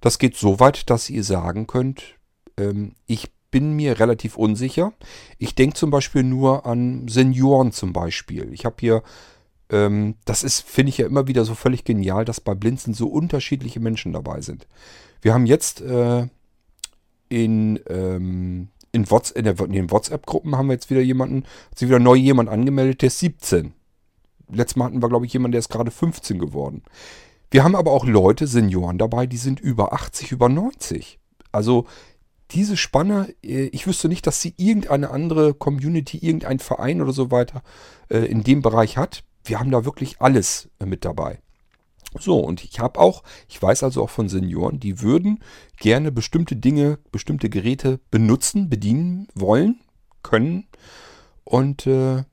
[0.00, 2.16] Das geht so weit, dass ihr sagen könnt,
[2.56, 4.92] ähm, ich bin mir relativ unsicher.
[5.38, 8.52] Ich denke zum Beispiel nur an Senioren zum Beispiel.
[8.52, 9.02] Ich habe hier,
[9.70, 13.08] ähm, das ist, finde ich ja immer wieder so völlig genial, dass bei Blinzen so
[13.08, 14.66] unterschiedliche Menschen dabei sind.
[15.22, 16.26] Wir haben jetzt äh,
[17.28, 21.78] in, ähm, in, WhatsApp, in, der, in den WhatsApp-Gruppen haben wir jetzt wieder jemanden, hat
[21.78, 23.72] sich wieder neu jemand angemeldet, der ist 17.
[24.50, 26.82] Letztes Mal hatten wir, glaube ich, jemanden, der ist gerade 15 geworden.
[27.50, 31.20] Wir haben aber auch Leute, Senioren dabei, die sind über 80, über 90.
[31.52, 31.86] Also
[32.50, 37.30] diese Spanne, äh, ich wüsste nicht, dass sie irgendeine andere Community, irgendein Verein oder so
[37.30, 37.62] weiter
[38.08, 39.24] äh, in dem Bereich hat.
[39.44, 41.40] Wir haben da wirklich alles äh, mit dabei.
[42.20, 45.40] So, und ich habe auch, ich weiß also auch von Senioren, die würden
[45.78, 49.80] gerne bestimmte Dinge, bestimmte Geräte benutzen, bedienen wollen,
[50.22, 50.66] können
[51.44, 52.24] und äh,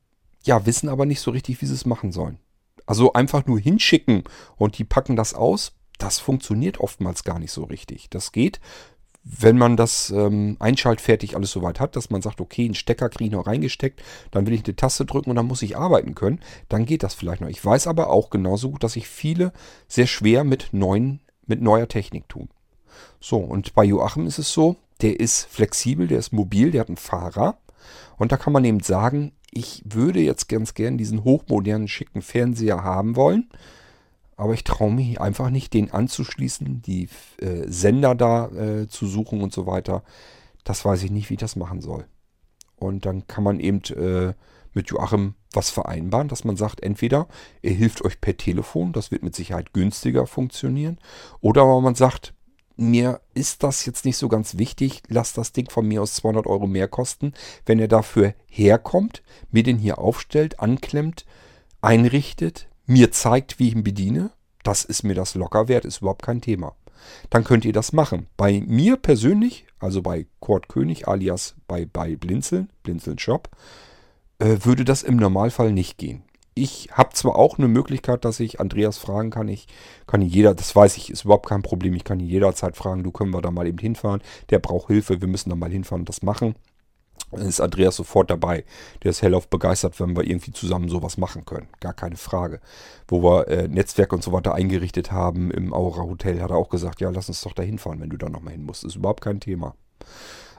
[0.43, 2.39] ja, wissen aber nicht so richtig, wie sie es machen sollen.
[2.85, 4.23] Also einfach nur hinschicken
[4.57, 8.09] und die packen das aus, das funktioniert oftmals gar nicht so richtig.
[8.09, 8.59] Das geht,
[9.23, 13.25] wenn man das ähm, einschaltfertig alles soweit hat, dass man sagt, okay, einen Stecker kriege
[13.25, 16.41] ich noch reingesteckt, dann will ich eine Taste drücken und dann muss ich arbeiten können,
[16.67, 17.47] dann geht das vielleicht noch.
[17.47, 19.53] Ich weiß aber auch genauso gut, dass sich viele
[19.87, 22.49] sehr schwer mit, neuen, mit neuer Technik tun.
[23.21, 26.89] So, und bei Joachim ist es so, der ist flexibel, der ist mobil, der hat
[26.89, 27.57] einen Fahrer.
[28.17, 32.83] Und da kann man eben sagen, ich würde jetzt ganz gern diesen hochmodernen, schicken Fernseher
[32.83, 33.49] haben wollen.
[34.35, 39.41] Aber ich traue mich einfach nicht, den anzuschließen, die äh, Sender da äh, zu suchen
[39.41, 40.03] und so weiter.
[40.63, 42.05] Das weiß ich nicht, wie ich das machen soll.
[42.75, 44.33] Und dann kann man eben äh,
[44.73, 47.27] mit Joachim was vereinbaren, dass man sagt, entweder
[47.61, 50.97] er hilft euch per Telefon, das wird mit Sicherheit günstiger funktionieren,
[51.41, 52.33] oder aber man sagt,
[52.75, 55.03] mir ist das jetzt nicht so ganz wichtig.
[55.07, 57.33] Lass das Ding von mir aus 200 Euro mehr kosten.
[57.67, 61.25] Wenn er dafür herkommt, mir den hier aufstellt, anklemmt,
[61.81, 64.31] einrichtet, mir zeigt, wie ich ihn bediene,
[64.63, 66.75] das ist mir das locker wert, ist überhaupt kein Thema.
[67.29, 68.27] Dann könnt ihr das machen.
[68.37, 73.49] Bei mir persönlich, also bei Kurt König alias bei, bei Blinzeln, Blinzeln Shop,
[74.39, 76.23] äh, würde das im Normalfall nicht gehen
[76.55, 79.47] ich habe zwar auch eine Möglichkeit, dass ich Andreas fragen kann.
[79.47, 79.67] Ich
[80.05, 81.93] kann jeder, das weiß ich, ist überhaupt kein Problem.
[81.95, 84.21] Ich kann ihn jederzeit fragen, du können wir da mal eben hinfahren.
[84.49, 86.55] Der braucht Hilfe, wir müssen da mal hinfahren und das machen.
[87.31, 88.63] Ist Andreas sofort dabei.
[89.01, 91.67] Der ist hellauf begeistert, wenn wir irgendwie zusammen sowas machen können.
[91.79, 92.59] Gar keine Frage.
[93.07, 96.69] Wo wir äh, Netzwerk und so weiter eingerichtet haben im Aura Hotel, hat er auch
[96.69, 98.83] gesagt, ja, lass uns doch da hinfahren, wenn du da nochmal hin musst.
[98.83, 99.75] Ist überhaupt kein Thema.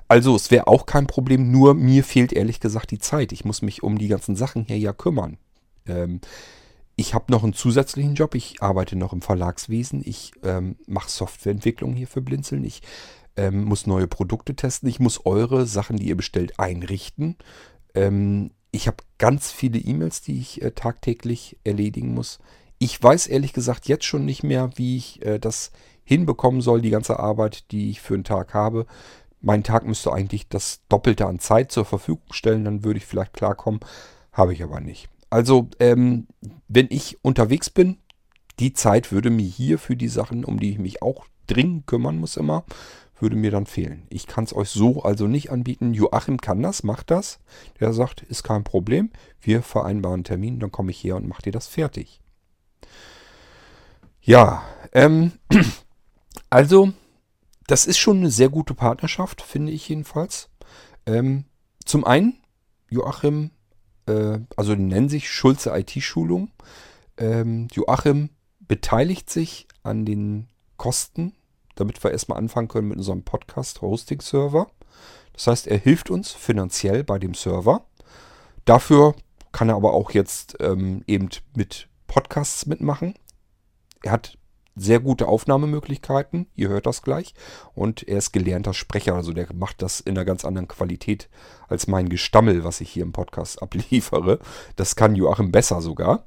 [0.09, 3.33] Also es wäre auch kein Problem, nur mir fehlt ehrlich gesagt die Zeit.
[3.33, 5.39] Ich muss mich um die ganzen Sachen hier ja kümmern.
[5.87, 6.21] Ähm,
[6.97, 8.35] ich habe noch einen zusätzlichen Job.
[8.35, 10.03] Ich arbeite noch im Verlagswesen.
[10.05, 12.65] Ich ähm, mache Softwareentwicklung hier für Blinzeln.
[12.65, 12.83] Ich
[13.37, 14.89] ähm, muss neue Produkte testen.
[14.89, 17.37] Ich muss eure Sachen, die ihr bestellt, einrichten.
[17.95, 22.39] Ähm, ich habe ganz viele E-Mails, die ich äh, tagtäglich erledigen muss.
[22.79, 25.71] Ich weiß ehrlich gesagt jetzt schon nicht mehr, wie ich äh, das
[26.05, 28.87] hinbekommen soll, die ganze Arbeit, die ich für einen Tag habe.
[29.41, 33.33] Mein Tag müsste eigentlich das Doppelte an Zeit zur Verfügung stellen, dann würde ich vielleicht
[33.33, 33.81] klarkommen.
[34.33, 35.09] Habe ich aber nicht.
[35.31, 36.27] Also, ähm,
[36.69, 37.99] wenn ich unterwegs bin,
[38.59, 42.19] die Zeit würde mir hier für die Sachen, um die ich mich auch dringend kümmern
[42.19, 42.65] muss immer,
[43.19, 44.07] würde mir dann fehlen.
[44.11, 45.95] Ich kann es euch so also nicht anbieten.
[45.95, 47.39] Joachim kann das, macht das.
[47.81, 49.11] Der sagt, ist kein Problem.
[49.41, 52.21] Wir vereinbaren einen Termin, dann komme ich her und mache dir das fertig.
[54.21, 55.33] Ja, ähm,
[56.51, 56.93] also,
[57.67, 60.49] das ist schon eine sehr gute Partnerschaft, finde ich jedenfalls.
[61.07, 61.45] Ähm,
[61.85, 62.39] zum einen,
[62.89, 63.51] Joachim,
[64.07, 66.51] äh, also die nennen sich Schulze IT-Schulung.
[67.17, 71.35] Ähm, Joachim beteiligt sich an den Kosten,
[71.75, 74.67] damit wir erstmal anfangen können mit unserem Podcast-Hosting-Server.
[75.33, 77.85] Das heißt, er hilft uns finanziell bei dem Server.
[78.65, 79.15] Dafür
[79.53, 83.15] kann er aber auch jetzt ähm, eben mit Podcasts mitmachen.
[84.03, 84.39] Er hat
[84.77, 87.35] sehr gute Aufnahmemöglichkeiten, ihr hört das gleich.
[87.75, 91.29] Und er ist gelernter Sprecher, also der macht das in einer ganz anderen Qualität
[91.69, 94.41] als mein Gestammel, was ich hier im Podcast abliefere.
[94.77, 96.25] Das kann Joachim besser sogar.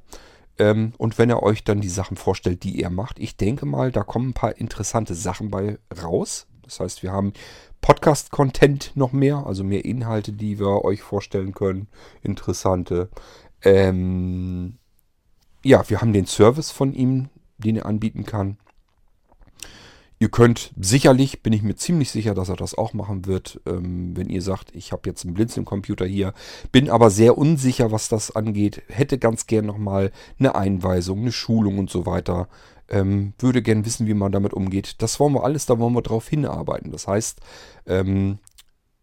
[0.60, 3.92] Ähm, und wenn er euch dann die Sachen vorstellt, die er macht, ich denke mal,
[3.92, 6.48] da kommen ein paar interessante Sachen bei raus.
[6.64, 7.34] Das heißt, wir haben
[7.82, 11.88] Podcast-Content noch mehr, also mehr Inhalte, die wir euch vorstellen können.
[12.22, 13.10] Interessante.
[13.62, 14.78] Ähm,
[15.64, 18.58] ja, wir haben den Service von ihm, den er anbieten kann.
[20.20, 24.18] Ihr könnt sicherlich, bin ich mir ziemlich sicher, dass er das auch machen wird, ähm,
[24.18, 26.34] wenn ihr sagt, ich habe jetzt einen Blinzeln-Computer hier,
[26.72, 31.78] bin aber sehr unsicher, was das angeht, hätte ganz gern nochmal eine Einweisung, eine Schulung
[31.78, 32.48] und so weiter,
[32.90, 35.04] ähm, würde gern wissen, wie man damit umgeht.
[35.04, 36.92] Das wollen wir alles, da wollen wir drauf hinarbeiten.
[36.92, 37.40] Das heißt,
[37.86, 38.40] ähm,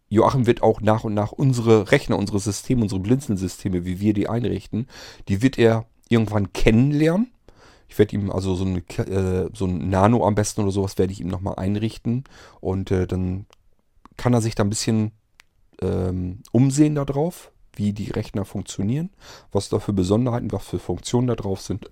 [0.09, 4.27] Joachim wird auch nach und nach unsere Rechner, unsere Systeme, unsere Blinzeln-Systeme, wie wir die
[4.27, 4.87] einrichten,
[5.29, 7.31] die wird er irgendwann kennenlernen
[7.87, 11.13] ich werde ihm also so, eine, äh, so ein Nano am besten oder sowas werde
[11.13, 12.23] ich ihm nochmal einrichten.
[12.61, 13.45] Und äh, dann
[14.17, 15.11] kann er sich da ein bisschen
[15.81, 19.09] ähm, umsehen darauf, wie die Rechner funktionieren,
[19.51, 21.89] was da für Besonderheiten, was für Funktionen da drauf sind.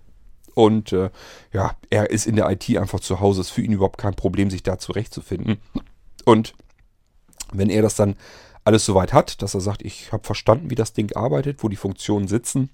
[0.55, 1.09] Und äh,
[1.51, 3.41] ja, er ist in der IT einfach zu Hause.
[3.41, 5.57] Es ist für ihn überhaupt kein Problem, sich da zurechtzufinden.
[6.25, 6.53] Und
[7.51, 8.15] wenn er das dann
[8.63, 11.75] alles soweit hat, dass er sagt, ich habe verstanden, wie das Ding arbeitet, wo die
[11.75, 12.69] Funktionen sitzen,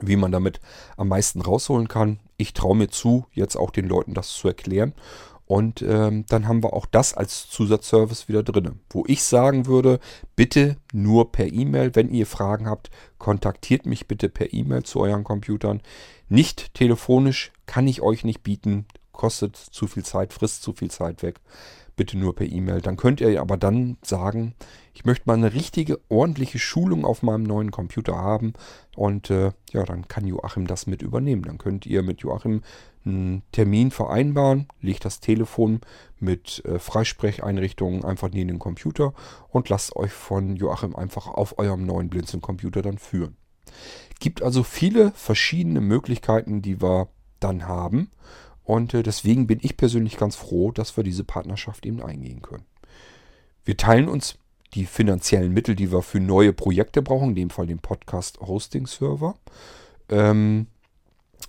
[0.00, 0.60] wie man damit
[0.96, 2.20] am meisten rausholen kann.
[2.36, 4.94] Ich traue mir zu, jetzt auch den Leuten das zu erklären.
[5.46, 8.80] Und ähm, dann haben wir auch das als Zusatzservice wieder drin.
[8.90, 10.00] Wo ich sagen würde,
[10.34, 15.22] bitte nur per E-Mail, wenn ihr Fragen habt, kontaktiert mich bitte per E-Mail zu euren
[15.22, 15.82] Computern.
[16.28, 21.22] Nicht telefonisch kann ich euch nicht bieten, kostet zu viel Zeit, frisst zu viel Zeit
[21.22, 21.40] weg
[21.96, 22.82] bitte nur per E-Mail.
[22.82, 24.54] Dann könnt ihr aber dann sagen,
[24.94, 28.52] ich möchte mal eine richtige, ordentliche Schulung auf meinem neuen Computer haben.
[28.94, 31.42] Und äh, ja, dann kann Joachim das mit übernehmen.
[31.42, 32.62] Dann könnt ihr mit Joachim
[33.04, 35.80] einen Termin vereinbaren, legt das Telefon
[36.18, 39.14] mit äh, Freisprecheinrichtungen einfach neben den Computer
[39.48, 43.36] und lasst euch von Joachim einfach auf eurem neuen Blinzeln-Computer dann führen.
[44.18, 47.08] Gibt also viele verschiedene Möglichkeiten, die wir
[47.40, 48.10] dann haben.
[48.66, 52.66] Und äh, deswegen bin ich persönlich ganz froh, dass wir diese Partnerschaft eben eingehen können.
[53.64, 54.38] Wir teilen uns
[54.74, 59.36] die finanziellen Mittel, die wir für neue Projekte brauchen, in dem Fall den Podcast-Hosting-Server.
[60.08, 60.66] Ähm,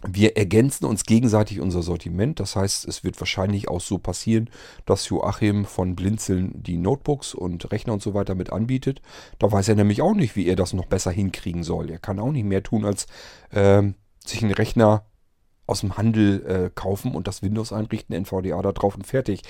[0.08, 2.39] wir ergänzen uns gegenseitig unser Sortiment.
[2.39, 4.51] Das heißt, es wird wahrscheinlich auch so passieren,
[4.86, 9.01] dass Joachim von Blinzeln die Notebooks und Rechner und so weiter mit anbietet.
[9.39, 11.89] Da weiß er nämlich auch nicht, wie er das noch besser hinkriegen soll.
[11.89, 13.08] Er kann auch nicht mehr tun, als
[13.51, 15.08] ähm, sich einen Rechner
[15.67, 19.41] aus dem Handel äh, kaufen und das Windows einrichten, NVDA da drauf und fertig.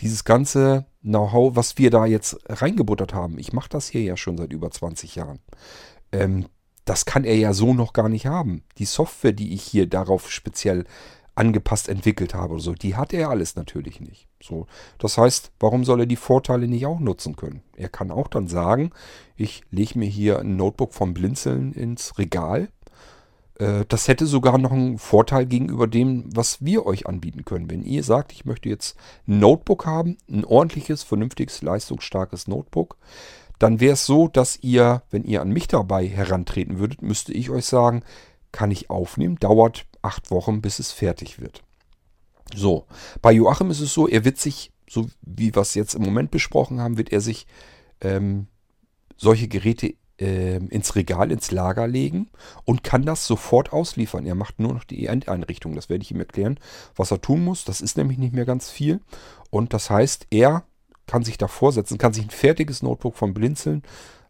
[0.00, 4.38] Dieses ganze Know-how, was wir da jetzt reingebuttert haben, ich mache das hier ja schon
[4.38, 5.38] seit über 20 Jahren.
[6.12, 6.46] Ähm,
[6.86, 8.62] das kann er ja so noch gar nicht haben.
[8.78, 10.84] Die Software, die ich hier darauf speziell
[11.34, 14.26] angepasst entwickelt habe oder so, die hat er alles natürlich nicht.
[14.42, 14.66] So,
[14.98, 17.62] das heißt, warum soll er die Vorteile nicht auch nutzen können?
[17.76, 18.90] Er kann auch dann sagen,
[19.36, 22.68] ich lege mir hier ein Notebook vom Blinzeln ins Regal
[23.58, 27.70] das hätte sogar noch einen Vorteil gegenüber dem, was wir euch anbieten können.
[27.70, 32.98] Wenn ihr sagt, ich möchte jetzt ein Notebook haben, ein ordentliches, vernünftiges, leistungsstarkes Notebook,
[33.58, 37.48] dann wäre es so, dass ihr, wenn ihr an mich dabei herantreten würdet, müsste ich
[37.48, 38.02] euch sagen,
[38.52, 41.62] kann ich aufnehmen, dauert acht Wochen, bis es fertig wird.
[42.54, 42.86] So,
[43.22, 46.30] bei Joachim ist es so, er wird sich, so wie wir es jetzt im Moment
[46.30, 47.46] besprochen haben, wird er sich
[48.00, 48.46] ähm,
[49.16, 52.30] solche Geräte äh, ins Regal, ins Lager legen
[52.64, 54.24] und kann das sofort ausliefern.
[54.24, 55.74] Er macht nur noch die Endeinrichtung.
[55.74, 56.58] Das werde ich ihm erklären,
[56.94, 57.64] was er tun muss.
[57.64, 59.00] Das ist nämlich nicht mehr ganz viel.
[59.50, 60.64] Und das heißt, er
[61.06, 63.82] kann sich davor setzen, kann sich ein fertiges Notebook vom Blinzeln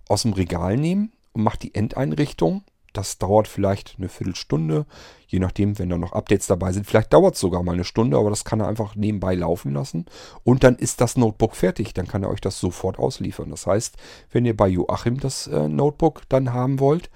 [0.09, 2.65] aus dem Regal nehmen und macht die Endeinrichtung
[2.97, 4.87] das dauert vielleicht eine Viertelstunde,
[5.27, 6.87] je nachdem, wenn da noch Updates dabei sind.
[6.87, 10.07] Vielleicht dauert es sogar mal eine Stunde, aber das kann er einfach nebenbei laufen lassen.
[10.45, 11.95] Und dann ist das Notebook fertig.
[11.95, 13.51] Dann kann er euch das sofort ausliefern.
[13.51, 13.97] Das heißt,
[14.31, 17.11] wenn ihr bei Joachim das äh, Notebook dann haben wollt,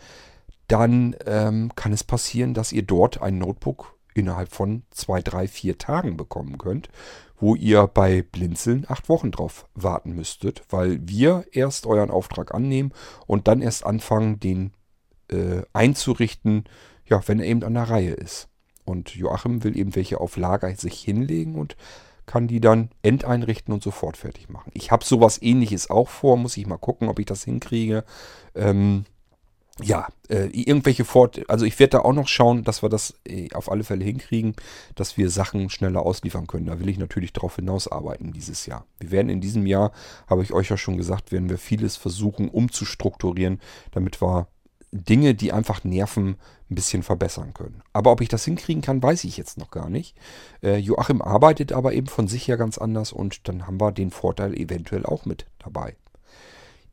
[0.69, 5.79] dann ähm, kann es passieren, dass ihr dort ein Notebook innerhalb von zwei, drei, vier
[5.79, 6.88] Tagen bekommen könnt,
[7.38, 12.93] wo ihr bei Blinzeln acht Wochen drauf warten müsstet, weil wir erst euren Auftrag annehmen
[13.27, 14.73] und dann erst anfangen, den
[15.31, 16.64] äh, einzurichten,
[17.07, 18.49] ja, wenn er eben an der Reihe ist.
[18.85, 21.77] Und Joachim will eben welche auf Lager sich hinlegen und
[22.27, 24.71] kann die dann endeinrichten und sofort fertig machen.
[24.75, 28.05] Ich habe sowas ähnliches auch vor, muss ich mal gucken, ob ich das hinkriege.
[28.55, 29.05] Ähm,
[29.83, 33.53] ja, äh, irgendwelche Fort, also ich werde da auch noch schauen, dass wir das äh,
[33.53, 34.55] auf alle Fälle hinkriegen,
[34.95, 36.66] dass wir Sachen schneller ausliefern können.
[36.66, 38.85] Da will ich natürlich darauf hinausarbeiten dieses Jahr.
[38.99, 39.93] Wir werden in diesem Jahr,
[40.29, 43.61] habe ich euch ja schon gesagt, werden wir vieles versuchen umzustrukturieren,
[43.93, 44.49] damit wir
[44.92, 46.37] Dinge, die einfach nerven,
[46.70, 47.83] ein bisschen verbessern können.
[47.92, 50.16] Aber ob ich das hinkriegen kann, weiß ich jetzt noch gar nicht.
[50.62, 54.11] Äh, Joachim arbeitet aber eben von sich her ganz anders und dann haben wir den
[54.11, 55.96] Vorteil eventuell auch mit dabei.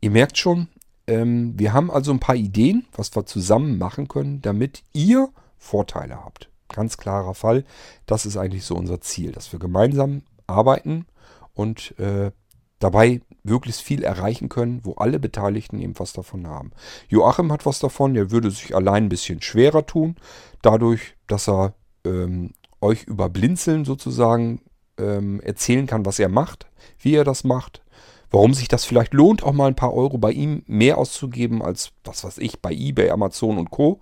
[0.02, 0.68] Ihr merkt schon,
[1.08, 6.24] ähm, wir haben also ein paar Ideen, was wir zusammen machen können, damit ihr Vorteile
[6.24, 6.50] habt.
[6.70, 7.64] Ganz klarer Fall.
[8.06, 11.06] Das ist eigentlich so unser Ziel, dass wir gemeinsam arbeiten
[11.54, 12.32] und äh,
[12.80, 16.72] dabei möglichst viel erreichen können, wo alle Beteiligten eben was davon haben.
[17.08, 20.16] Joachim hat was davon, er würde sich allein ein bisschen schwerer tun,
[20.62, 21.74] dadurch, dass er
[22.06, 24.62] ähm, euch über Blinzeln sozusagen
[24.98, 26.68] ähm, erzählen kann, was er macht,
[27.00, 27.84] wie er das macht,
[28.30, 31.92] warum sich das vielleicht lohnt, auch mal ein paar Euro bei ihm mehr auszugeben als,
[32.04, 34.02] was weiß ich, bei eBay, Amazon und Co.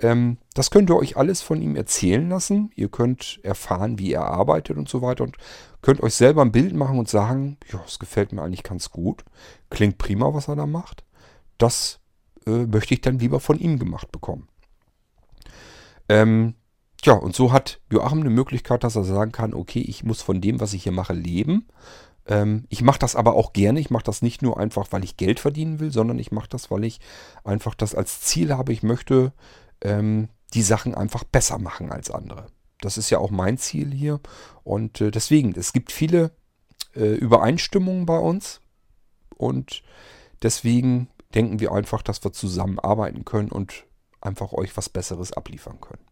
[0.00, 2.70] Ähm, das könnt ihr euch alles von ihm erzählen lassen.
[2.74, 5.36] Ihr könnt erfahren, wie er arbeitet und so weiter und
[5.84, 9.22] könnt euch selber ein Bild machen und sagen, ja, es gefällt mir eigentlich ganz gut.
[9.68, 11.04] Klingt prima, was er da macht.
[11.58, 12.00] Das
[12.46, 14.48] äh, möchte ich dann lieber von ihm gemacht bekommen.
[16.08, 16.54] Ähm,
[17.02, 20.40] ja, und so hat Joachim eine Möglichkeit, dass er sagen kann, okay, ich muss von
[20.40, 21.66] dem, was ich hier mache, leben.
[22.26, 23.78] Ähm, ich mache das aber auch gerne.
[23.78, 26.70] Ich mache das nicht nur einfach, weil ich Geld verdienen will, sondern ich mache das,
[26.70, 26.98] weil ich
[27.44, 28.72] einfach das als Ziel habe.
[28.72, 29.34] Ich möchte
[29.82, 32.46] ähm, die Sachen einfach besser machen als andere.
[32.84, 34.20] Das ist ja auch mein Ziel hier.
[34.62, 36.30] Und äh, deswegen, es gibt viele
[36.94, 38.60] äh, Übereinstimmungen bei uns.
[39.36, 39.82] Und
[40.42, 43.84] deswegen denken wir einfach, dass wir zusammenarbeiten können und
[44.20, 46.04] einfach euch was Besseres abliefern können.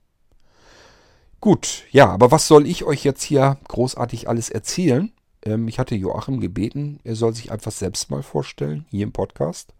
[1.40, 5.12] Gut, ja, aber was soll ich euch jetzt hier großartig alles erzählen?
[5.44, 9.74] Ähm, ich hatte Joachim gebeten, er soll sich einfach selbst mal vorstellen, hier im Podcast.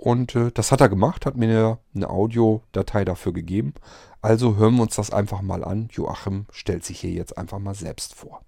[0.00, 3.74] Und äh, das hat er gemacht, hat mir eine, Audiodatei dafür gegeben.
[4.22, 5.88] Also hören wir uns das einfach mal an.
[5.90, 8.44] Joachim stellt sich hier jetzt einfach mal selbst vor.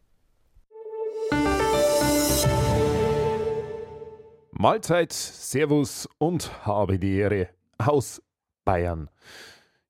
[4.52, 8.22] Mahlzeit, Servus und habe die Ehre aus
[8.64, 9.10] Bayern.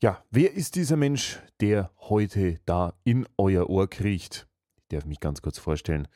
[0.01, 4.49] Ja, wer ist dieser Mensch, der heute da in euer Ohr kriecht?
[4.79, 6.09] Ich darf mich ganz kurz vorstellen.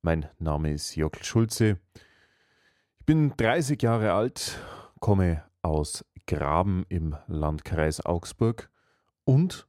[0.00, 1.80] Mein Name ist Jörg Schulze.
[3.00, 4.60] Ich bin 30 Jahre alt,
[5.02, 8.70] komme aus Graben im Landkreis Augsburg
[9.24, 9.66] und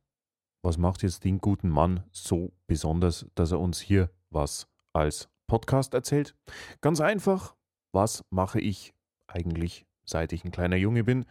[0.61, 5.95] was macht jetzt den guten Mann so besonders, dass er uns hier was als Podcast
[5.95, 6.35] erzählt?
[6.81, 7.55] Ganz einfach,
[7.91, 8.93] was mache ich
[9.25, 11.25] eigentlich, seit ich ein kleiner Junge bin?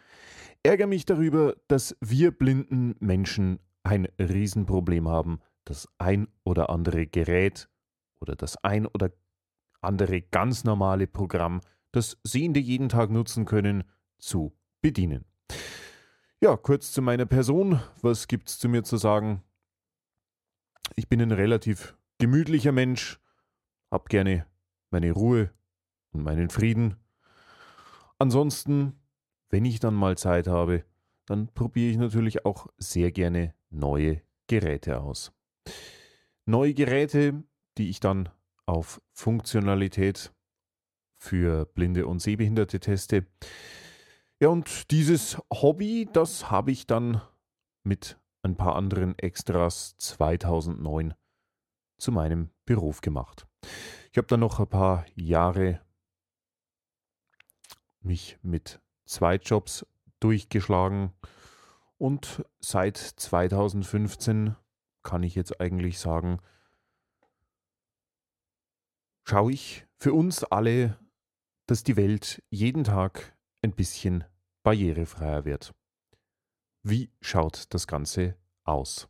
[0.65, 7.69] Ärgere mich darüber, dass wir blinden Menschen ein Riesenproblem haben, das ein oder andere Gerät
[8.21, 9.13] oder das ein oder
[9.81, 11.61] andere ganz normale Programm,
[11.93, 13.85] das Sehende jeden Tag nutzen können,
[14.19, 15.25] zu bedienen.
[16.41, 17.81] Ja, kurz zu meiner Person.
[18.01, 19.43] Was gibt es zu mir zu sagen?
[20.97, 23.21] Ich bin ein relativ gemütlicher Mensch,
[23.91, 24.47] hab gerne
[24.91, 25.51] meine Ruhe
[26.11, 26.97] und meinen Frieden.
[28.19, 29.01] Ansonsten,
[29.49, 30.85] wenn ich dann mal Zeit habe,
[31.27, 35.33] dann probiere ich natürlich auch sehr gerne neue Geräte aus.
[36.45, 37.45] Neue Geräte
[37.79, 38.29] die ich dann
[38.67, 40.33] auf Funktionalität
[41.23, 43.27] für Blinde und Sehbehinderte teste.
[44.41, 47.23] Ja, und dieses Hobby, das habe ich dann
[47.85, 51.15] mit ein paar anderen Extras 2009
[51.97, 53.47] zu meinem Beruf gemacht.
[54.11, 55.81] Ich habe dann noch ein paar Jahre
[58.01, 59.87] mich mit zwei Jobs
[60.19, 61.13] durchgeschlagen
[61.99, 64.57] und seit 2015
[65.05, 66.41] kann ich jetzt eigentlich sagen,
[69.23, 70.99] schaue ich für uns alle,
[71.73, 74.25] dass die Welt jeden Tag ein bisschen
[74.63, 75.73] barrierefreier wird.
[76.83, 79.09] Wie schaut das Ganze aus?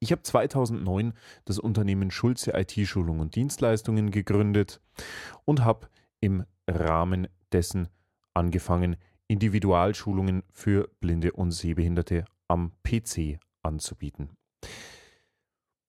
[0.00, 1.14] Ich habe 2009
[1.46, 4.82] das Unternehmen Schulze IT-Schulung und Dienstleistungen gegründet
[5.46, 5.88] und habe
[6.20, 7.88] im Rahmen dessen
[8.34, 14.28] angefangen, Individualschulungen für Blinde und Sehbehinderte am PC anzubieten.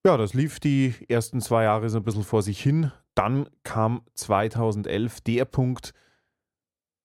[0.05, 2.93] Ja, das lief die ersten zwei Jahre so ein bisschen vor sich hin.
[3.15, 5.93] Dann kam 2011 der Punkt,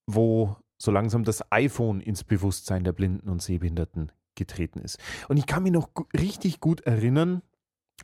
[0.06, 4.98] wo so langsam das iPhone ins Bewusstsein der Blinden und Sehbehinderten getreten ist.
[5.28, 5.88] Und ich kann mich noch
[6.18, 7.42] richtig gut erinnern,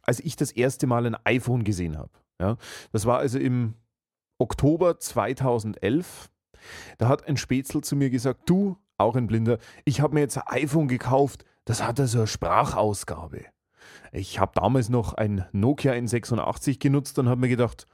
[0.03, 2.11] als ich das erste Mal ein iPhone gesehen habe.
[2.40, 2.57] Ja,
[2.90, 3.74] das war also im
[4.38, 6.30] Oktober 2011.
[6.98, 10.38] Da hat ein Spätzl zu mir gesagt, du, auch ein Blinder, ich habe mir jetzt
[10.38, 13.44] ein iPhone gekauft, das hat also eine Sprachausgabe.
[14.12, 17.86] Ich habe damals noch ein Nokia N86 genutzt und habe mir gedacht,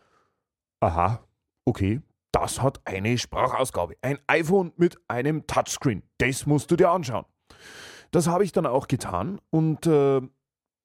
[0.81, 1.21] aha,
[1.65, 2.01] okay,
[2.33, 3.97] das hat eine Sprachausgabe.
[4.03, 6.03] Ein iPhone mit einem Touchscreen.
[6.19, 7.25] Das musst du dir anschauen.
[8.11, 10.21] Das habe ich dann auch getan und äh,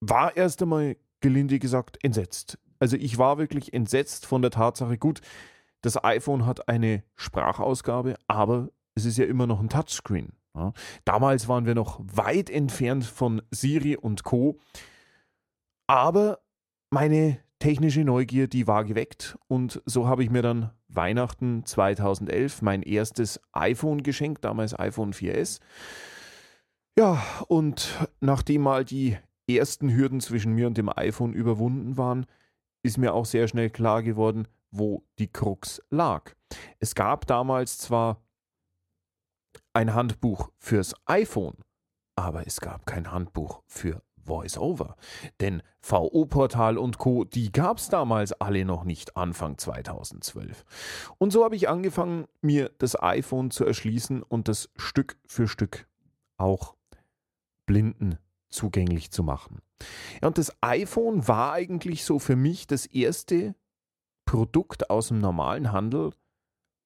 [0.02, 2.58] war erst einmal gelinde gesagt entsetzt.
[2.80, 5.22] Also ich war wirklich entsetzt von der Tatsache, gut,
[5.82, 10.34] das iPhone hat eine Sprachausgabe, aber es ist ja immer noch ein Touchscreen.
[10.56, 10.74] Ja.
[11.06, 14.60] Damals waren wir noch weit entfernt von Siri und Co.
[15.88, 16.40] Aber
[16.90, 22.84] meine technische Neugier, die war geweckt und so habe ich mir dann Weihnachten 2011 mein
[22.84, 25.60] erstes iPhone geschenkt, damals iPhone 4S.
[26.98, 29.18] Ja, und nachdem mal die
[29.50, 32.26] ersten Hürden zwischen mir und dem iPhone überwunden waren,
[32.84, 36.34] ist mir auch sehr schnell klar geworden, wo die Krux lag.
[36.80, 38.22] Es gab damals zwar
[39.74, 41.56] ein Handbuch fürs iPhone,
[42.16, 44.96] aber es gab kein Handbuch für VoiceOver.
[45.40, 50.66] Denn VO-Portal und Co., die gab es damals alle noch nicht Anfang 2012.
[51.18, 55.88] Und so habe ich angefangen, mir das iPhone zu erschließen und das Stück für Stück
[56.38, 56.76] auch
[57.66, 58.18] Blinden
[58.50, 59.62] zugänglich zu machen.
[60.22, 63.56] Ja, und das iPhone war eigentlich so für mich das erste
[64.26, 66.12] Produkt aus dem normalen Handel,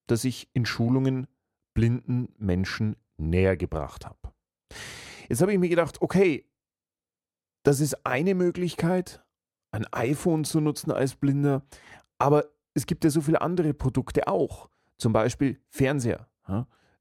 [0.07, 1.27] das ich in Schulungen
[1.73, 4.33] blinden Menschen näher gebracht habe.
[5.29, 6.45] Jetzt habe ich mir gedacht, okay,
[7.67, 9.21] das ist eine Möglichkeit,
[9.71, 11.63] ein iPhone zu nutzen als Blinder,
[12.17, 16.29] aber es gibt ja so viele andere Produkte auch, zum Beispiel Fernseher.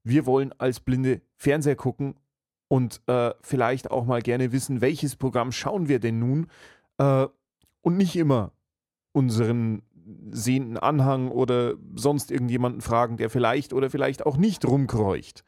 [0.03, 2.15] Wir wollen als Blinde Fernseher gucken
[2.67, 6.47] und äh, vielleicht auch mal gerne wissen, welches Programm schauen wir denn nun
[6.97, 7.27] äh,
[7.79, 8.51] und nicht immer
[9.13, 9.83] unseren
[10.31, 15.45] sehenden Anhang oder sonst irgendjemanden fragen, der vielleicht oder vielleicht auch nicht rumkreucht.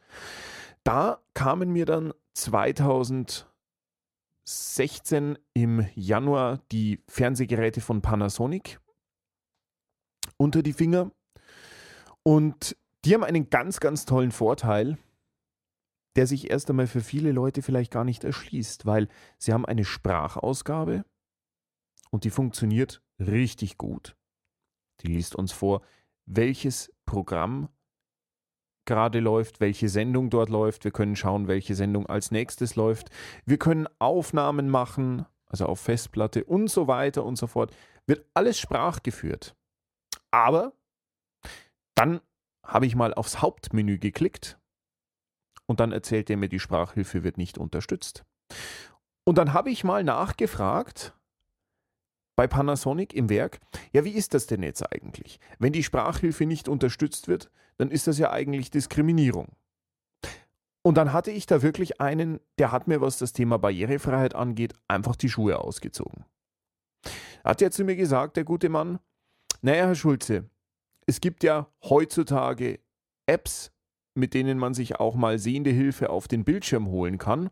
[0.86, 2.14] Da kamen mir dann
[4.50, 8.80] 2016 im Januar die Fernsehgeräte von Panasonic
[10.38, 11.12] unter die Finger
[12.24, 12.76] und
[13.06, 14.98] die haben einen ganz, ganz tollen Vorteil
[16.16, 19.86] der sich erst einmal für viele Leute vielleicht gar nicht erschließt, weil sie haben eine
[19.86, 21.06] Sprachausgabe
[22.10, 24.18] und die funktioniert richtig gut.
[25.02, 25.82] Die liest uns vor,
[26.26, 27.70] welches Programm
[28.90, 30.84] gerade läuft, welche Sendung dort läuft.
[30.84, 33.12] Wir können schauen, welche Sendung als nächstes läuft.
[33.46, 37.72] Wir können Aufnahmen machen, also auf Festplatte und so weiter und so fort.
[38.08, 39.56] Wird alles sprachgeführt.
[40.32, 40.74] Aber
[41.94, 42.20] dann
[42.66, 44.58] habe ich mal aufs Hauptmenü geklickt
[45.68, 48.26] und dann erzählt er mir, die Sprachhilfe wird nicht unterstützt.
[49.24, 51.14] Und dann habe ich mal nachgefragt
[52.36, 53.60] bei Panasonic im Werk,
[53.92, 55.40] ja, wie ist das denn jetzt eigentlich?
[55.60, 59.48] Wenn die Sprachhilfe nicht unterstützt wird, dann ist das ja eigentlich Diskriminierung.
[60.82, 64.74] Und dann hatte ich da wirklich einen, der hat mir, was das Thema Barrierefreiheit angeht,
[64.88, 66.26] einfach die Schuhe ausgezogen.
[67.44, 69.00] Hat er zu mir gesagt, der gute Mann,
[69.62, 70.50] naja, Herr Schulze,
[71.06, 72.80] es gibt ja heutzutage
[73.28, 73.72] Apps,
[74.14, 77.50] mit denen man sich auch mal sehende Hilfe auf den Bildschirm holen kann.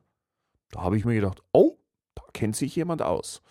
[0.71, 1.77] Da habe ich mir gedacht, oh,
[2.15, 3.41] da kennt sich jemand aus.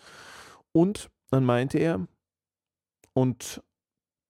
[0.71, 2.07] Und dann meinte er,
[3.13, 3.63] und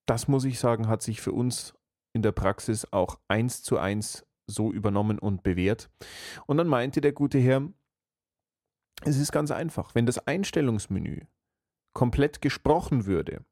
[0.06, 1.77] das muss ich sagen, hat sich für uns
[2.18, 5.90] in der Praxis auch eins zu eins so übernommen und bewährt.
[6.48, 7.70] Und dann meinte der gute Herr,
[9.04, 11.22] es ist ganz einfach, wenn das Einstellungsmenü
[11.94, 13.46] komplett gesprochen würde,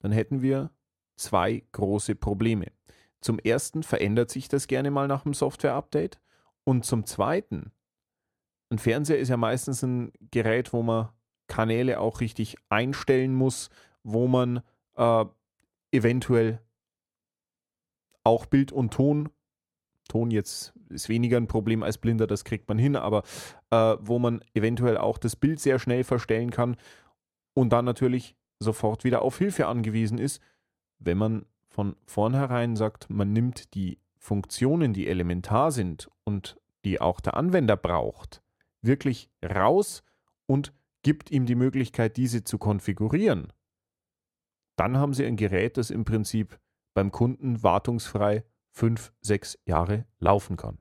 [0.00, 0.70] dann hätten wir
[1.16, 2.66] zwei große Probleme.
[3.22, 6.20] Zum ersten verändert sich das gerne mal nach dem Software-Update.
[6.64, 7.72] Und zum zweiten,
[8.68, 11.08] ein Fernseher ist ja meistens ein Gerät, wo man
[11.46, 13.70] Kanäle auch richtig einstellen muss,
[14.02, 14.62] wo man
[14.96, 15.24] äh,
[15.92, 16.60] eventuell
[18.26, 19.28] auch Bild und Ton,
[20.08, 23.22] Ton jetzt ist weniger ein Problem als Blinder, das kriegt man hin, aber
[23.70, 26.76] äh, wo man eventuell auch das Bild sehr schnell verstellen kann
[27.54, 30.40] und dann natürlich sofort wieder auf Hilfe angewiesen ist,
[30.98, 37.20] wenn man von vornherein sagt, man nimmt die Funktionen, die elementar sind und die auch
[37.20, 38.42] der Anwender braucht,
[38.82, 40.02] wirklich raus
[40.46, 40.72] und
[41.02, 43.52] gibt ihm die Möglichkeit, diese zu konfigurieren,
[44.76, 46.58] dann haben Sie ein Gerät, das im Prinzip
[46.96, 50.78] beim Kunden wartungsfrei fünf, sechs Jahre laufen kann.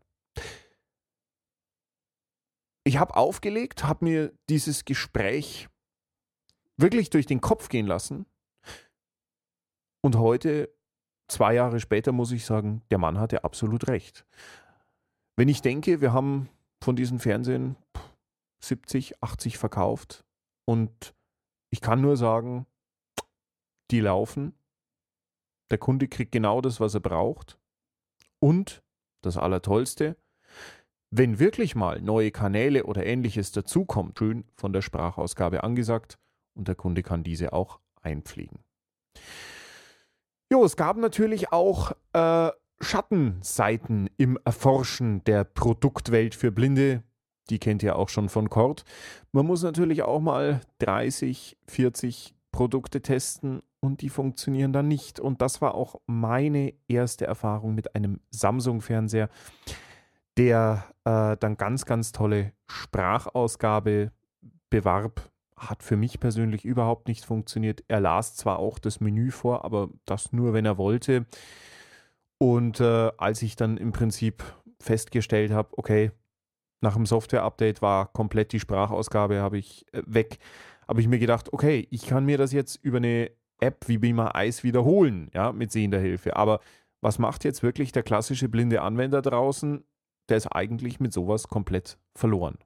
[2.85, 5.67] Ich habe aufgelegt, habe mir dieses Gespräch
[6.77, 8.25] wirklich durch den Kopf gehen lassen
[10.01, 10.73] und heute
[11.27, 14.25] zwei Jahre später muss ich sagen, der Mann hatte absolut recht.
[15.35, 16.47] Wenn ich denke, wir haben
[16.81, 17.75] von diesen Fernsehen
[18.63, 20.23] 70, 80 verkauft
[20.65, 21.13] und
[21.71, 22.67] Ich kann nur sagen,
[23.91, 24.53] die laufen.
[25.71, 27.57] Der Kunde kriegt genau das, was er braucht.
[28.39, 28.83] Und
[29.21, 30.15] das Allertollste,
[31.09, 36.19] wenn wirklich mal neue Kanäle oder ähnliches dazukommt, schön von der Sprachausgabe angesagt
[36.53, 38.59] und der Kunde kann diese auch einpflegen.
[40.51, 47.03] Jo, es gab natürlich auch äh, Schattenseiten im Erforschen der Produktwelt für Blinde.
[47.49, 48.83] Die kennt ihr auch schon von Cord.
[49.31, 55.19] Man muss natürlich auch mal 30, 40 Produkte testen und die funktionieren dann nicht.
[55.19, 59.29] Und das war auch meine erste Erfahrung mit einem Samsung-Fernseher,
[60.37, 64.11] der äh, dann ganz, ganz tolle Sprachausgabe
[64.69, 65.31] bewarb.
[65.55, 67.83] Hat für mich persönlich überhaupt nicht funktioniert.
[67.87, 71.25] Er las zwar auch das Menü vor, aber das nur, wenn er wollte.
[72.37, 74.43] Und äh, als ich dann im Prinzip
[74.81, 76.11] festgestellt habe, okay,
[76.81, 80.39] nach dem Software-Update war komplett die Sprachausgabe, habe ich äh, weg,
[80.87, 84.35] habe ich mir gedacht, okay, ich kann mir das jetzt über eine App wie Beamer
[84.35, 86.35] Eis wiederholen, ja, mit sehender Hilfe.
[86.35, 86.59] Aber
[87.01, 89.83] was macht jetzt wirklich der klassische blinde Anwender draußen?
[90.29, 92.57] Der ist eigentlich mit sowas komplett verloren.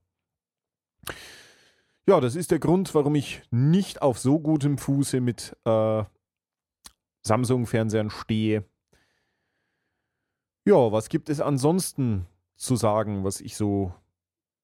[2.07, 6.03] Ja, das ist der Grund, warum ich nicht auf so gutem Fuße mit äh,
[7.21, 8.63] Samsung-Fernsehern stehe.
[10.65, 12.25] Ja, was gibt es ansonsten
[12.55, 13.93] zu sagen, was ich so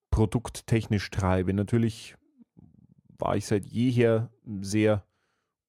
[0.09, 1.53] produkttechnisch treibe?
[1.53, 2.15] Natürlich
[3.17, 5.05] war ich seit jeher sehr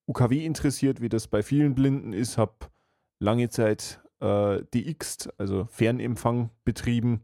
[0.06, 2.54] UKW interessiert, wie das bei vielen Blinden ist, habe
[3.18, 7.22] lange Zeit äh, DX, also Fernempfang, betrieben.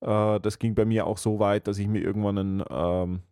[0.00, 3.22] Äh, das ging bei mir auch so weit, dass ich mir irgendwann ein ähm,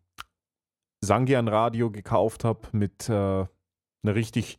[1.00, 4.59] Sangian-Radio gekauft habe mit äh, einer richtig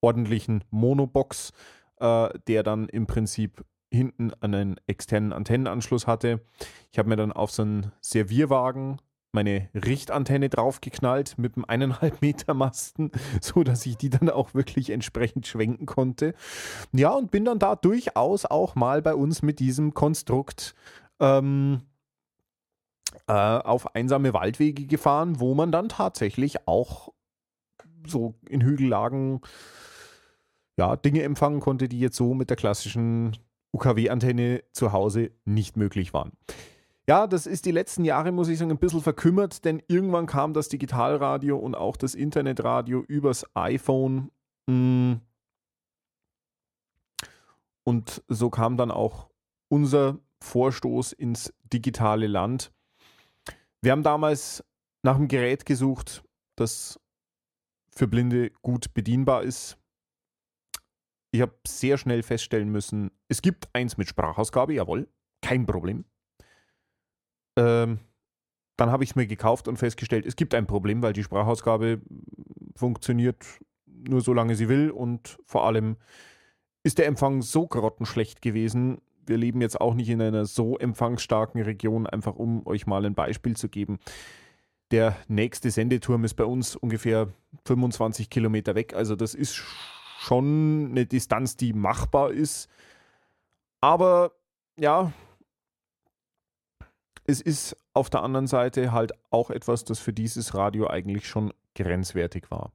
[0.00, 1.52] ordentlichen Monobox,
[1.98, 6.44] äh, der dann im Prinzip hinten einen externen Antennenanschluss hatte.
[6.90, 9.00] Ich habe mir dann auf so einen Servierwagen
[9.34, 13.10] meine Richtantenne draufgeknallt mit einem eineinhalb Meter Masten,
[13.40, 16.34] so dass ich die dann auch wirklich entsprechend schwenken konnte.
[16.92, 20.74] Ja, und bin dann da durchaus auch mal bei uns mit diesem Konstrukt
[21.20, 21.82] ähm,
[23.26, 27.12] äh, auf einsame Waldwege gefahren, wo man dann tatsächlich auch
[28.06, 29.40] so in Hügellagen
[30.76, 33.36] ja, Dinge empfangen konnte, die jetzt so mit der klassischen
[33.72, 36.32] UKW-Antenne zu Hause nicht möglich waren.
[37.06, 40.54] Ja, das ist die letzten Jahre, muss ich sagen, ein bisschen verkümmert, denn irgendwann kam
[40.54, 44.30] das Digitalradio und auch das Internetradio übers iPhone.
[44.66, 45.16] Mm.
[47.84, 49.28] Und so kam dann auch
[49.68, 52.72] unser Vorstoß ins digitale Land.
[53.82, 54.64] Wir haben damals
[55.02, 56.24] nach einem Gerät gesucht,
[56.56, 56.98] das
[57.90, 59.76] für Blinde gut bedienbar ist.
[61.32, 65.08] Ich habe sehr schnell feststellen müssen, es gibt eins mit Sprachausgabe, jawohl,
[65.42, 66.06] kein Problem.
[67.56, 67.98] Ähm,
[68.76, 72.00] dann habe ich es mir gekauft und festgestellt, es gibt ein Problem, weil die Sprachausgabe
[72.74, 73.44] funktioniert
[73.86, 75.96] nur so lange sie will und vor allem
[76.82, 79.00] ist der Empfang so grottenschlecht gewesen.
[79.26, 83.14] Wir leben jetzt auch nicht in einer so empfangsstarken Region, einfach um euch mal ein
[83.14, 83.98] Beispiel zu geben.
[84.90, 87.28] Der nächste Sendeturm ist bei uns ungefähr
[87.64, 88.94] 25 Kilometer weg.
[88.94, 89.54] Also das ist
[90.18, 92.68] schon eine Distanz, die machbar ist.
[93.80, 94.32] Aber
[94.78, 95.12] ja,
[97.26, 101.52] es ist auf der anderen Seite halt auch etwas, das für dieses Radio eigentlich schon
[101.74, 102.72] grenzwertig war.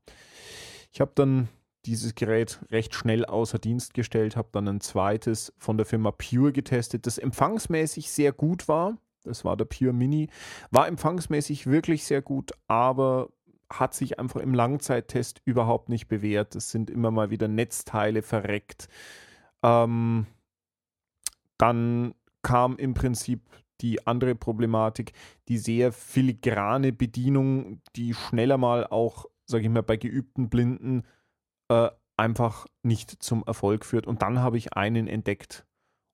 [0.91, 1.50] Ich habe dann
[1.86, 6.52] dieses Gerät recht schnell außer Dienst gestellt, habe dann ein zweites von der Firma Pure
[6.52, 8.97] getestet, das empfangsmäßig sehr gut war.
[9.24, 10.30] Das war der Pure Mini.
[10.72, 13.30] War empfangsmäßig wirklich sehr gut, aber
[13.72, 16.56] hat sich einfach im Langzeittest überhaupt nicht bewährt.
[16.56, 18.88] Es sind immer mal wieder Netzteile verreckt.
[19.62, 20.26] Ähm,
[21.58, 23.41] dann kam im Prinzip
[23.82, 25.13] die andere Problematik,
[25.47, 31.03] die sehr filigrane Bedienung, die schneller mal auch, sage ich mal, bei geübten Blinden
[31.69, 34.07] äh, einfach nicht zum Erfolg führt.
[34.07, 35.65] Und dann habe ich einen entdeckt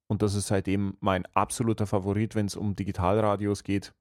[0.07, 3.93] und das ist seitdem mein absoluter Favorit, wenn es um Digitalradios geht,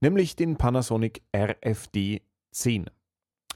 [0.00, 2.90] nämlich den Panasonic RFD 10.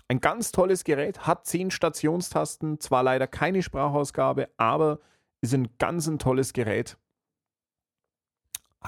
[0.09, 5.01] Ein ganz tolles Gerät, hat 10 Stationstasten, zwar leider keine Sprachausgabe, aber
[5.41, 6.99] ist ein ganz ein tolles Gerät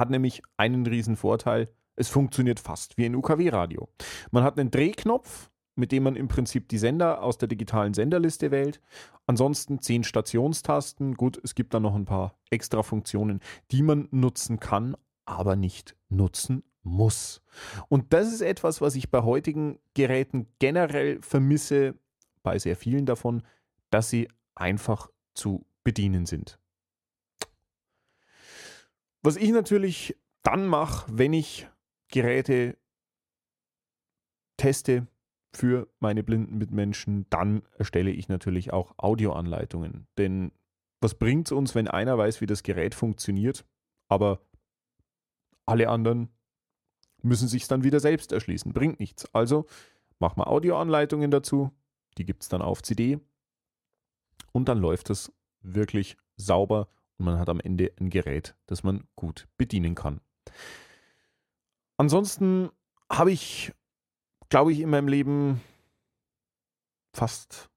[0.01, 1.69] hat nämlich einen riesen Vorteil.
[1.95, 3.89] Es funktioniert fast wie ein UKW-Radio.
[4.33, 8.51] Man hat einen Drehknopf, mit dem man im Prinzip die Sender aus der digitalen Senderliste
[8.51, 8.81] wählt.
[9.27, 11.15] Ansonsten zehn Stationstasten.
[11.15, 13.41] Gut, es gibt da noch ein paar extra Funktionen,
[13.71, 17.43] die man nutzen kann, aber nicht nutzen muss.
[17.89, 21.95] Und das ist etwas, was ich bei heutigen Geräten generell vermisse,
[22.43, 23.43] bei sehr vielen davon,
[23.91, 26.60] dass sie einfach zu bedienen sind.
[29.23, 31.69] Was ich natürlich dann mache, wenn ich
[32.09, 32.77] Geräte
[34.57, 35.07] teste
[35.53, 40.07] für meine blinden Mitmenschen, dann erstelle ich natürlich auch Audioanleitungen.
[40.17, 40.53] Denn
[41.01, 43.65] was bringt es uns, wenn einer weiß, wie das Gerät funktioniert,
[44.09, 44.41] aber
[45.67, 46.31] alle anderen
[47.23, 48.73] müssen sich dann wieder selbst erschließen?
[48.73, 49.33] Bringt nichts.
[49.35, 49.67] Also
[50.19, 51.71] mach mal Audioanleitungen dazu,
[52.19, 53.19] die gibt es dann auf CD
[54.53, 56.89] und dann läuft es wirklich sauber
[57.21, 60.21] und man hat am Ende ein Gerät, das man gut bedienen kann.
[61.99, 62.71] Ansonsten
[63.13, 63.73] habe ich,
[64.49, 65.61] glaube ich, in meinem Leben
[67.15, 67.69] fast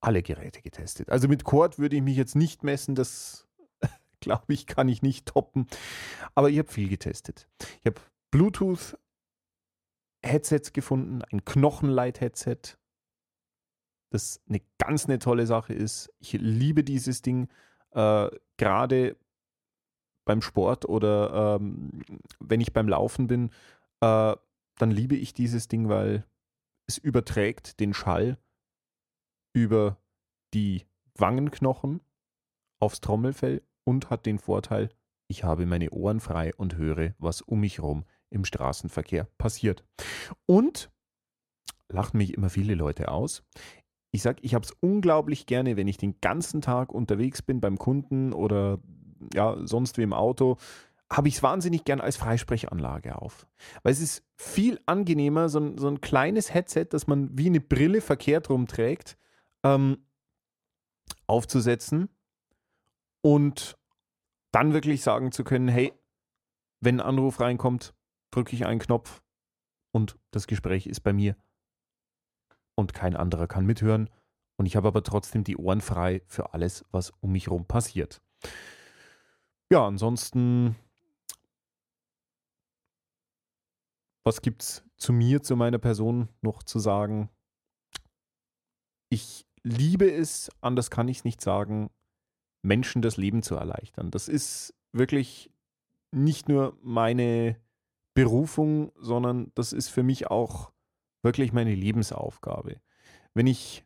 [0.00, 1.10] alle Geräte getestet.
[1.10, 3.46] Also mit Cord würde ich mich jetzt nicht messen, das
[4.20, 5.66] glaube ich, kann ich nicht toppen.
[6.34, 7.48] Aber ich habe viel getestet.
[7.80, 8.96] Ich habe Bluetooth
[10.24, 12.78] Headsets gefunden, ein Knochenleit-Headset,
[14.10, 16.10] das eine ganz eine tolle Sache ist.
[16.18, 17.48] Ich liebe dieses Ding,
[17.96, 19.16] äh, gerade
[20.24, 22.02] beim Sport oder ähm,
[22.40, 23.50] wenn ich beim Laufen bin,
[24.00, 24.36] äh,
[24.78, 26.24] dann liebe ich dieses Ding, weil
[26.86, 28.38] es überträgt den Schall
[29.54, 29.96] über
[30.52, 30.84] die
[31.14, 32.00] Wangenknochen
[32.80, 34.90] aufs Trommelfell und hat den Vorteil,
[35.28, 39.84] ich habe meine Ohren frei und höre, was um mich herum im Straßenverkehr passiert.
[40.44, 40.90] Und
[41.88, 43.42] lachen mich immer viele Leute aus.
[44.16, 47.76] Ich sage, ich habe es unglaublich gerne, wenn ich den ganzen Tag unterwegs bin beim
[47.76, 48.78] Kunden oder
[49.34, 50.56] ja, sonst wie im Auto,
[51.12, 53.46] habe ich es wahnsinnig gern als Freisprechanlage auf.
[53.82, 57.60] Weil es ist viel angenehmer, so ein, so ein kleines Headset, das man wie eine
[57.60, 59.18] Brille verkehrt rumträgt,
[59.62, 59.98] ähm,
[61.26, 62.08] aufzusetzen
[63.20, 63.76] und
[64.50, 65.92] dann wirklich sagen zu können, hey,
[66.80, 67.92] wenn ein Anruf reinkommt,
[68.30, 69.22] drücke ich einen Knopf
[69.92, 71.36] und das Gespräch ist bei mir
[72.76, 74.08] und kein anderer kann mithören
[74.56, 78.22] und ich habe aber trotzdem die Ohren frei für alles, was um mich herum passiert.
[79.70, 80.76] Ja, ansonsten,
[84.24, 87.28] was gibt es zu mir, zu meiner Person noch zu sagen?
[89.10, 91.90] Ich liebe es, anders kann ich es nicht sagen,
[92.62, 94.10] Menschen das Leben zu erleichtern.
[94.10, 95.50] Das ist wirklich
[96.12, 97.60] nicht nur meine
[98.14, 100.72] Berufung, sondern das ist für mich auch
[101.26, 102.80] wirklich meine Lebensaufgabe.
[103.34, 103.84] Wenn ich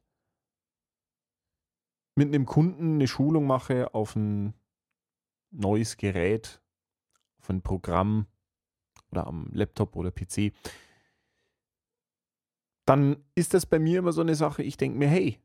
[2.15, 4.53] mit einem Kunden eine Schulung mache auf ein
[5.51, 6.61] neues Gerät,
[7.39, 8.27] auf ein Programm
[9.11, 10.53] oder am Laptop oder PC,
[12.85, 15.41] dann ist das bei mir immer so eine Sache, ich denke mir, hey,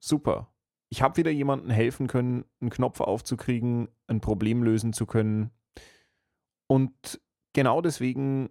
[0.00, 0.52] super,
[0.88, 5.52] ich habe wieder jemandem helfen können, einen Knopf aufzukriegen, ein Problem lösen zu können.
[6.66, 7.20] Und
[7.52, 8.50] genau deswegen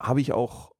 [0.00, 0.73] habe ich auch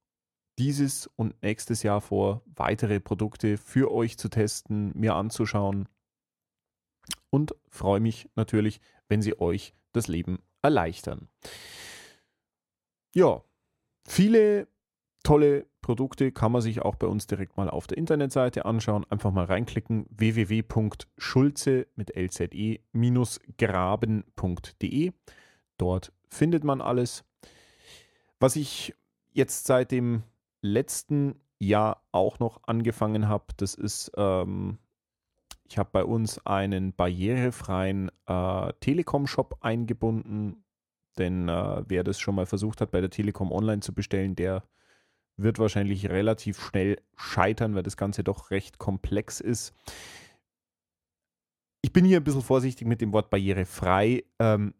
[0.57, 5.87] dieses und nächstes Jahr vor, weitere Produkte für euch zu testen, mir anzuschauen
[7.29, 11.27] und freue mich natürlich, wenn sie euch das Leben erleichtern.
[13.13, 13.43] Ja,
[14.07, 14.67] viele
[15.23, 19.05] tolle Produkte kann man sich auch bei uns direkt mal auf der Internetseite anschauen.
[19.09, 22.81] Einfach mal reinklicken www.schulze mit lze-graben.de.
[25.77, 27.23] Dort findet man alles.
[28.39, 28.95] Was ich
[29.31, 30.23] jetzt seit dem
[30.65, 34.77] letzten Jahr auch noch angefangen habe, das ist, ähm,
[35.67, 40.63] ich habe bei uns einen barrierefreien äh, Telekom-Shop eingebunden.
[41.17, 44.63] Denn äh, wer das schon mal versucht hat, bei der Telekom online zu bestellen, der
[45.37, 49.73] wird wahrscheinlich relativ schnell scheitern, weil das Ganze doch recht komplex ist.
[51.81, 54.23] Ich bin hier ein bisschen vorsichtig mit dem Wort barrierefrei.
[54.39, 54.73] Ähm,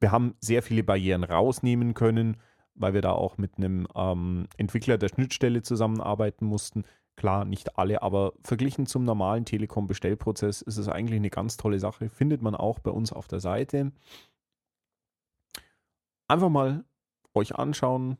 [0.00, 2.36] wir haben sehr viele Barrieren rausnehmen können
[2.78, 6.84] weil wir da auch mit einem ähm, Entwickler der Schnittstelle zusammenarbeiten mussten.
[7.16, 12.08] Klar, nicht alle, aber verglichen zum normalen Telekom-Bestellprozess ist es eigentlich eine ganz tolle Sache.
[12.08, 13.92] Findet man auch bei uns auf der Seite.
[16.28, 16.84] Einfach mal
[17.34, 18.18] euch anschauen.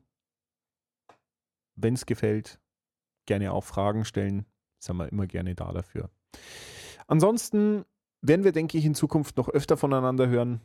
[1.76, 2.60] Wenn es gefällt,
[3.26, 4.46] gerne auch Fragen stellen.
[4.80, 6.10] Sind wir immer gerne da dafür.
[7.06, 7.84] Ansonsten
[8.20, 10.60] werden wir, denke ich, in Zukunft noch öfter voneinander hören.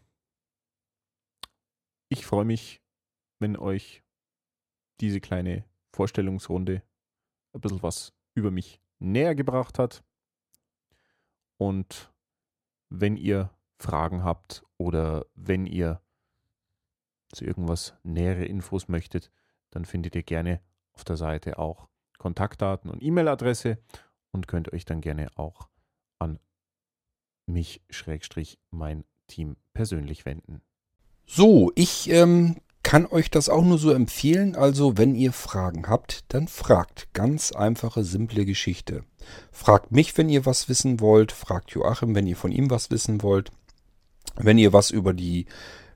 [2.10, 2.83] Ich freue mich
[3.40, 4.04] wenn euch
[5.00, 6.82] diese kleine Vorstellungsrunde
[7.54, 10.04] ein bisschen was über mich näher gebracht hat.
[11.58, 12.12] Und
[12.90, 16.02] wenn ihr Fragen habt oder wenn ihr
[17.30, 19.32] zu irgendwas nähere Infos möchtet,
[19.72, 20.62] dann findet ihr gerne
[20.94, 23.80] auf der Seite auch Kontaktdaten und E-Mail-Adresse
[24.32, 25.68] und könnt euch dann gerne auch
[26.20, 26.40] an
[27.46, 30.62] mich, Schrägstrich, mein Team persönlich wenden.
[31.26, 34.56] So, ich ähm, kann euch das auch nur so empfehlen.
[34.56, 37.08] Also, wenn ihr Fragen habt, dann fragt.
[37.14, 39.04] Ganz einfache, simple Geschichte.
[39.52, 41.32] Fragt mich, wenn ihr was wissen wollt.
[41.32, 43.52] Fragt Joachim, wenn ihr von ihm was wissen wollt.
[44.36, 45.46] Wenn ihr was über die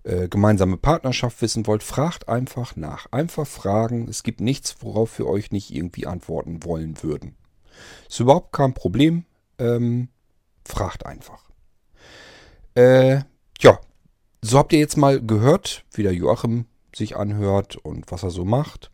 [0.04, 3.08] äh, gemeinsame Partnerschaft wissen wollt, fragt einfach nach.
[3.12, 4.08] Einfach fragen.
[4.08, 7.36] Es gibt nichts, worauf wir euch nicht irgendwie antworten wollen würden.
[8.08, 9.26] Ist überhaupt kein Problem.
[9.60, 10.08] Ähm,
[10.66, 11.44] fragt einfach.
[12.76, 13.22] Äh,
[13.60, 13.80] ja,
[14.42, 16.66] so habt ihr jetzt mal gehört, wie der Joachim
[16.98, 18.92] sich anhört und was er so macht.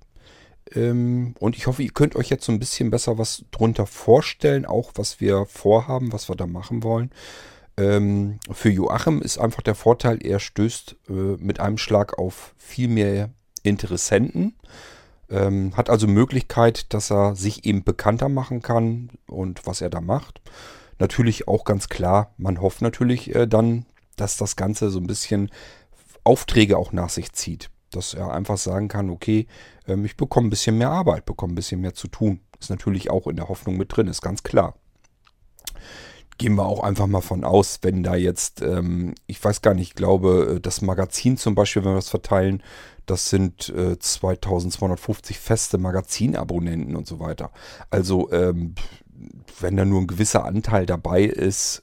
[0.73, 4.65] Ähm, und ich hoffe, ihr könnt euch jetzt so ein bisschen besser was drunter vorstellen,
[4.65, 7.11] auch was wir vorhaben, was wir da machen wollen.
[7.77, 12.87] Ähm, für Joachim ist einfach der Vorteil, er stößt äh, mit einem Schlag auf viel
[12.87, 13.31] mehr
[13.63, 14.55] Interessenten.
[15.29, 20.01] Ähm, hat also Möglichkeit, dass er sich eben bekannter machen kann und was er da
[20.01, 20.41] macht.
[20.99, 23.85] Natürlich auch ganz klar, man hofft natürlich äh, dann,
[24.15, 25.49] dass das Ganze so ein bisschen
[26.23, 27.69] Aufträge auch nach sich zieht.
[27.95, 29.47] Dass er einfach sagen kann, okay,
[29.87, 32.41] ähm, ich bekomme ein bisschen mehr Arbeit, bekomme ein bisschen mehr zu tun.
[32.59, 34.75] Ist natürlich auch in der Hoffnung mit drin, ist ganz klar
[36.37, 39.89] gehen wir auch einfach mal von aus, wenn da jetzt, ähm, ich weiß gar nicht,
[39.89, 42.63] ich glaube, äh, das Magazin zum Beispiel, wenn wir das verteilen,
[43.05, 47.51] das sind äh, 2250 feste Magazinabonnenten und so weiter.
[47.89, 48.75] Also, ähm,
[49.59, 51.81] wenn da nur ein gewisser Anteil dabei ist,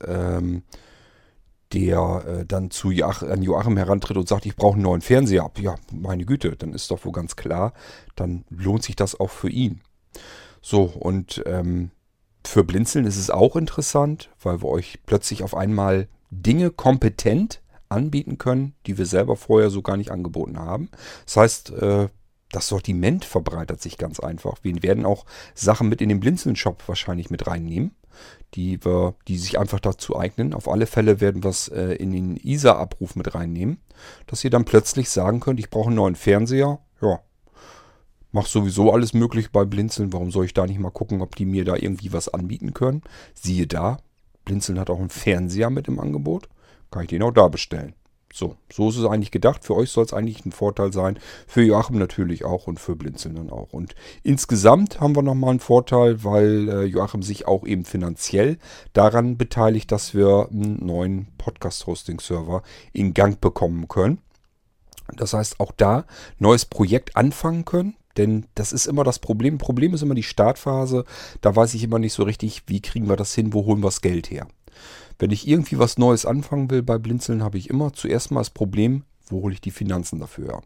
[1.73, 5.45] der äh, dann zu Joach an Joachim herantritt und sagt, ich brauche einen neuen Fernseher
[5.45, 5.59] ab.
[5.59, 7.73] Ja, meine Güte, dann ist doch wohl ganz klar,
[8.17, 9.81] dann lohnt sich das auch für ihn.
[10.61, 11.91] So, und ähm,
[12.45, 18.39] für Blinzeln ist es auch interessant, weil wir euch plötzlich auf einmal Dinge kompetent anbieten
[18.39, 20.91] können, die wir selber vorher so gar nicht angeboten haben.
[21.25, 22.09] Das heißt, äh,
[22.53, 24.59] das Sortiment verbreitert sich ganz einfach.
[24.63, 27.95] Wir werden auch Sachen mit in den Blinzeln-Shop wahrscheinlich mit reinnehmen,
[28.55, 30.55] die, wir, die sich einfach dazu eignen.
[30.55, 33.79] Auf alle Fälle werden wir es äh, in den ISA-Abruf mit reinnehmen,
[34.27, 36.81] dass ihr dann plötzlich sagen könnt, ich brauche einen neuen Fernseher.
[37.01, 37.21] Ja,
[38.33, 40.13] Mach sowieso alles möglich bei Blinzeln.
[40.13, 43.03] Warum soll ich da nicht mal gucken, ob die mir da irgendwie was anbieten können?
[43.35, 43.99] Siehe da,
[44.45, 46.49] Blinzeln hat auch einen Fernseher mit im Angebot.
[46.91, 47.95] Kann ich den auch da bestellen.
[48.33, 49.65] So, so ist es eigentlich gedacht.
[49.65, 51.19] Für euch soll es eigentlich ein Vorteil sein.
[51.49, 53.73] Für Joachim natürlich auch und für Blinzeln dann auch.
[53.73, 58.59] Und insgesamt haben wir nochmal einen Vorteil, weil äh, Joachim sich auch eben finanziell
[58.93, 62.63] daran beteiligt, dass wir einen neuen Podcast-Hosting-Server
[62.93, 64.19] in Gang bekommen können.
[65.17, 66.05] Das heißt, auch da
[66.39, 67.97] neues Projekt anfangen können.
[68.17, 69.59] Denn das ist immer das Problem.
[69.59, 71.05] Problem ist immer die Startphase.
[71.41, 73.89] Da weiß ich immer nicht so richtig, wie kriegen wir das hin, wo holen wir
[73.89, 74.47] das Geld her.
[75.19, 78.51] Wenn ich irgendwie was Neues anfangen will bei Blinzeln, habe ich immer zuerst mal das
[78.51, 80.63] Problem, wo hole ich die Finanzen dafür?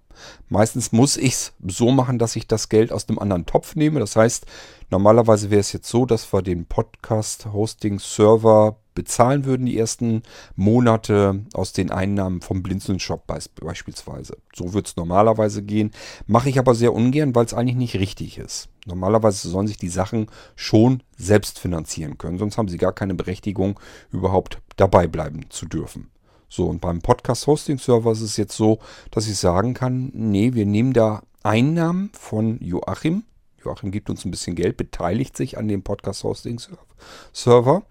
[0.49, 4.01] Meistens muss ich es so machen, dass ich das Geld aus einem anderen Topf nehme.
[4.01, 4.47] Das heißt,
[4.91, 10.23] normalerweise wäre es jetzt so, dass wir den Podcast-Hosting-Server bezahlen würden die ersten
[10.55, 14.37] Monate aus den Einnahmen vom Blinzeln-Shop beispielsweise.
[14.55, 15.91] So wird es normalerweise gehen.
[16.29, 18.69] Mache ich aber sehr ungern, weil es eigentlich nicht richtig ist.
[18.87, 23.81] Normalerweise sollen sich die Sachen schon selbst finanzieren können, sonst haben sie gar keine Berechtigung,
[24.12, 26.09] überhaupt dabei bleiben zu dürfen.
[26.55, 28.79] So, und beim Podcast-Hosting-Server ist es jetzt so,
[29.11, 33.25] dass ich sagen kann, nee, wir nehmen da Einnahmen von Joachim.
[33.65, 37.83] Joachim gibt uns ein bisschen Geld, beteiligt sich an dem Podcast-Hosting-Server,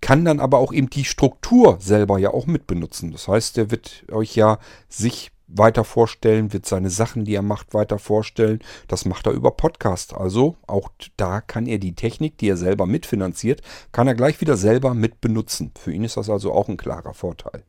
[0.00, 3.10] kann dann aber auch eben die Struktur selber ja auch mitbenutzen.
[3.10, 7.74] Das heißt, er wird euch ja sich weiter vorstellen, wird seine Sachen, die er macht,
[7.74, 8.60] weiter vorstellen.
[8.86, 10.14] Das macht er über Podcast.
[10.14, 14.56] Also auch da kann er die Technik, die er selber mitfinanziert, kann er gleich wieder
[14.56, 15.72] selber mitbenutzen.
[15.76, 17.64] Für ihn ist das also auch ein klarer Vorteil.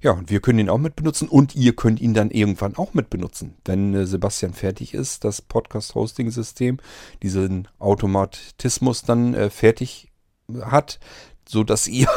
[0.00, 2.94] Ja, und wir können ihn auch mit benutzen und ihr könnt ihn dann irgendwann auch
[2.94, 3.56] mit benutzen.
[3.64, 6.78] Wenn äh, Sebastian fertig ist, das Podcast-Hosting-System,
[7.22, 10.12] diesen Automatismus dann äh, fertig
[10.60, 11.00] hat,
[11.48, 12.08] so dass ihr,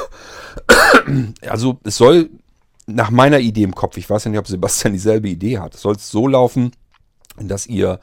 [1.42, 2.30] also es soll
[2.86, 5.96] nach meiner Idee im Kopf, ich weiß ja nicht, ob Sebastian dieselbe Idee hat, soll
[5.96, 6.72] es so laufen,
[7.38, 8.00] dass ihr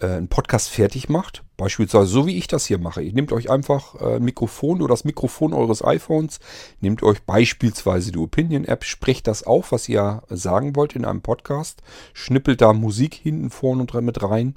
[0.00, 3.02] äh, einen Podcast fertig macht, beispielsweise so wie ich das hier mache.
[3.02, 6.40] Ihr nehmt euch einfach äh, ein Mikrofon oder das Mikrofon eures iPhones,
[6.80, 11.82] nehmt euch beispielsweise die Opinion-App, sprecht das auf, was ihr sagen wollt in einem Podcast,
[12.14, 14.56] schnippelt da Musik hinten vorne und mit rein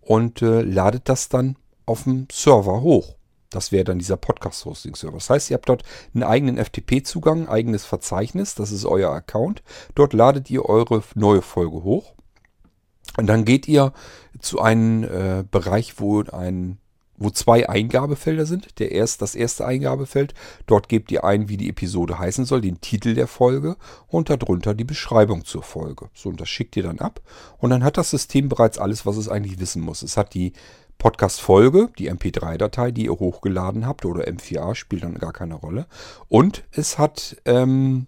[0.00, 3.16] und äh, ladet das dann auf dem Server hoch.
[3.50, 5.18] Das wäre dann dieser Podcast-Hosting-Server.
[5.18, 5.82] Das heißt, ihr habt dort
[6.14, 9.62] einen eigenen FTP-Zugang, eigenes Verzeichnis, das ist euer Account.
[9.94, 12.15] Dort ladet ihr eure neue Folge hoch.
[13.16, 13.92] Und dann geht ihr
[14.40, 16.78] zu einem äh, Bereich, wo ein
[17.18, 18.78] wo zwei Eingabefelder sind.
[18.78, 20.34] Der erst, das erste Eingabefeld,
[20.66, 24.74] dort gebt ihr ein, wie die Episode heißen soll, den Titel der Folge und darunter
[24.74, 26.10] die Beschreibung zur Folge.
[26.14, 27.20] So, und das schickt ihr dann ab.
[27.58, 30.02] Und dann hat das System bereits alles, was es eigentlich wissen muss.
[30.02, 30.52] Es hat die
[30.98, 35.86] Podcast-Folge, die MP3-Datei, die ihr hochgeladen habt, oder M4A, spielt dann gar keine Rolle.
[36.28, 38.06] Und es hat ähm,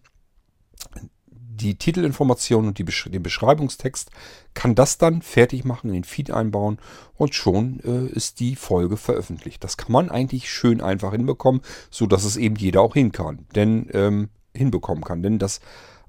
[1.58, 4.10] die Titelinformation und die den Beschreibungstext,
[4.54, 6.78] kann das dann fertig machen, in den Feed einbauen
[7.16, 9.62] und schon äh, ist die Folge veröffentlicht.
[9.62, 13.46] Das kann man eigentlich schön einfach hinbekommen, so dass es eben jeder auch hin kann,
[13.54, 15.22] denn ähm, hinbekommen kann.
[15.22, 15.60] Denn das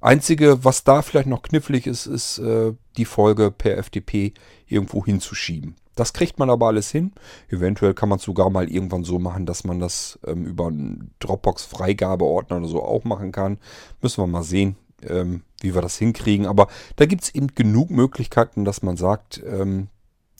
[0.01, 4.33] Einzige, was da vielleicht noch knifflig ist, ist äh, die Folge per FTP
[4.67, 5.75] irgendwo hinzuschieben.
[5.95, 7.11] Das kriegt man aber alles hin.
[7.49, 11.11] Eventuell kann man es sogar mal irgendwann so machen, dass man das ähm, über einen
[11.19, 13.57] Dropbox-Freigabeordner oder so auch machen kann.
[14.01, 14.77] Müssen wir mal sehen,
[15.07, 16.45] ähm, wie wir das hinkriegen.
[16.45, 19.87] Aber da gibt es eben genug Möglichkeiten, dass man sagt, ähm,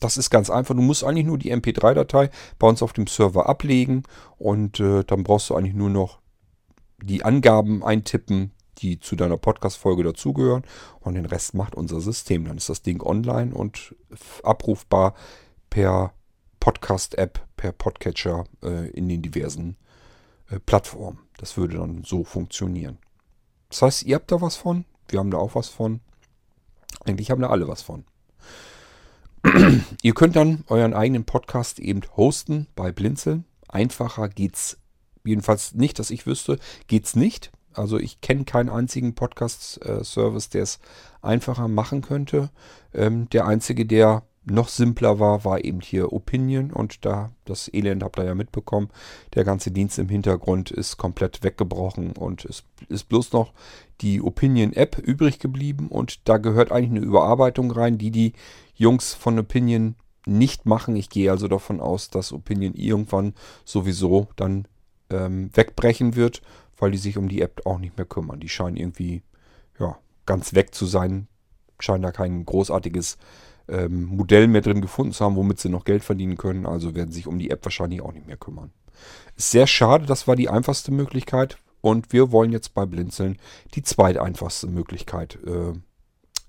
[0.00, 0.74] das ist ganz einfach.
[0.74, 4.02] Du musst eigentlich nur die MP3-Datei bei uns auf dem Server ablegen
[4.38, 6.20] und äh, dann brauchst du eigentlich nur noch
[7.02, 10.64] die Angaben eintippen, die zu deiner Podcast-Folge dazugehören
[11.00, 12.46] und den Rest macht unser System.
[12.46, 13.94] Dann ist das Ding online und
[14.42, 15.14] abrufbar
[15.68, 16.14] per
[16.60, 19.76] Podcast-App, per Podcatcher äh, in den diversen
[20.50, 21.18] äh, Plattformen.
[21.36, 22.98] Das würde dann so funktionieren.
[23.70, 26.00] Das heißt, ihr habt da was von, wir haben da auch was von.
[27.04, 28.04] Eigentlich haben da alle was von.
[30.02, 33.44] ihr könnt dann euren eigenen Podcast eben hosten bei Blinzeln.
[33.68, 34.76] Einfacher geht's
[35.24, 36.58] jedenfalls nicht, dass ich wüsste,
[36.88, 37.50] geht's nicht.
[37.72, 40.80] Also ich kenne keinen einzigen Podcast-Service, der es
[41.22, 42.50] einfacher machen könnte.
[42.92, 48.02] Ähm, der einzige, der noch simpler war, war eben hier Opinion und da, das Elend
[48.02, 48.88] habt ihr ja mitbekommen,
[49.34, 53.52] der ganze Dienst im Hintergrund ist komplett weggebrochen und es ist bloß noch
[54.00, 58.32] die Opinion-App übrig geblieben und da gehört eigentlich eine Überarbeitung rein, die die
[58.74, 59.94] Jungs von Opinion
[60.26, 60.96] nicht machen.
[60.96, 63.34] Ich gehe also davon aus, dass Opinion irgendwann
[63.64, 64.66] sowieso dann
[65.10, 66.40] ähm, wegbrechen wird,
[66.78, 68.40] weil die sich um die App auch nicht mehr kümmern.
[68.40, 69.22] Die scheinen irgendwie
[69.78, 71.28] ja, ganz weg zu sein,
[71.78, 73.18] scheinen da kein großartiges
[73.70, 76.66] ähm, Modell mehr drin gefunden zu haben, womit sie noch Geld verdienen können.
[76.66, 78.72] Also werden sich um die App wahrscheinlich auch nicht mehr kümmern.
[79.36, 81.58] Ist sehr schade, das war die einfachste Möglichkeit.
[81.80, 83.38] Und wir wollen jetzt bei Blinzeln
[83.74, 85.72] die zweiteinfachste Möglichkeit äh,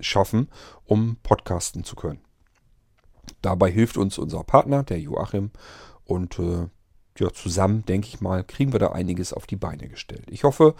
[0.01, 0.49] schaffen,
[0.84, 2.19] um podcasten zu können.
[3.41, 5.51] Dabei hilft uns unser Partner, der Joachim.
[6.03, 6.67] Und äh,
[7.17, 10.26] ja, zusammen, denke ich mal, kriegen wir da einiges auf die Beine gestellt.
[10.30, 10.76] Ich hoffe,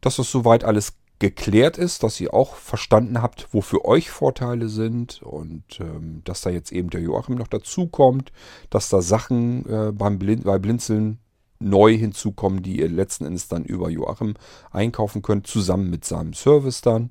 [0.00, 4.68] dass das soweit alles geklärt ist, dass ihr auch verstanden habt, wo für euch Vorteile
[4.68, 8.32] sind und ähm, dass da jetzt eben der Joachim noch dazukommt,
[8.70, 11.18] dass da Sachen äh, beim Blind, bei Blinzeln
[11.60, 14.34] neu hinzukommen, die ihr letzten Endes dann über Joachim
[14.70, 17.10] einkaufen könnt, zusammen mit seinem Service dann.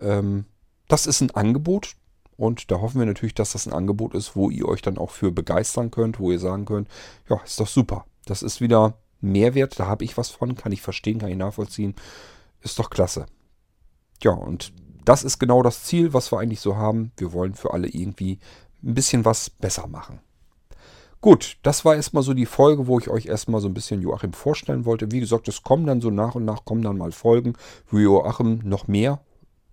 [0.00, 0.46] Ähm,
[0.88, 1.94] das ist ein Angebot
[2.36, 5.10] und da hoffen wir natürlich, dass das ein Angebot ist, wo ihr euch dann auch
[5.10, 6.88] für begeistern könnt, wo ihr sagen könnt,
[7.28, 8.06] ja, ist doch super.
[8.26, 11.94] Das ist wieder Mehrwert, da habe ich was von, kann ich verstehen, kann ich nachvollziehen.
[12.60, 13.26] Ist doch klasse.
[14.22, 14.72] Ja, und
[15.04, 17.12] das ist genau das Ziel, was wir eigentlich so haben.
[17.16, 18.38] Wir wollen für alle irgendwie
[18.82, 20.20] ein bisschen was besser machen.
[21.20, 24.32] Gut, das war erstmal so die Folge, wo ich euch erstmal so ein bisschen Joachim
[24.32, 25.10] vorstellen wollte.
[25.10, 27.54] Wie gesagt, es kommen dann so nach und nach, kommen dann mal Folgen,
[27.88, 29.20] wo Joachim noch mehr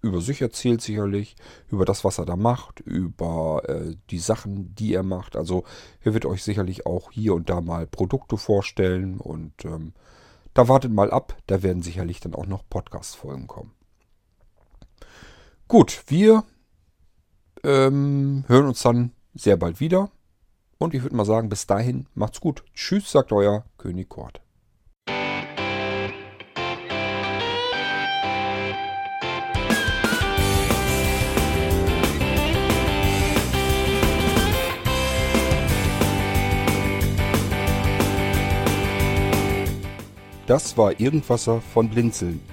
[0.01, 1.35] über sich erzählt sicherlich,
[1.69, 5.35] über das, was er da macht, über äh, die Sachen, die er macht.
[5.35, 5.63] Also
[6.01, 9.93] er wird euch sicherlich auch hier und da mal Produkte vorstellen und ähm,
[10.53, 13.71] da wartet mal ab, da werden sicherlich dann auch noch Podcast-Folgen kommen.
[15.73, 16.43] Gut, wir
[17.63, 20.11] ähm, hören uns dann sehr bald wieder.
[20.77, 22.63] Und ich würde mal sagen, bis dahin macht's gut.
[22.75, 24.39] Tschüss, sagt euer König Kort.
[40.45, 42.52] Das war Irgendwasser von Blinzeln.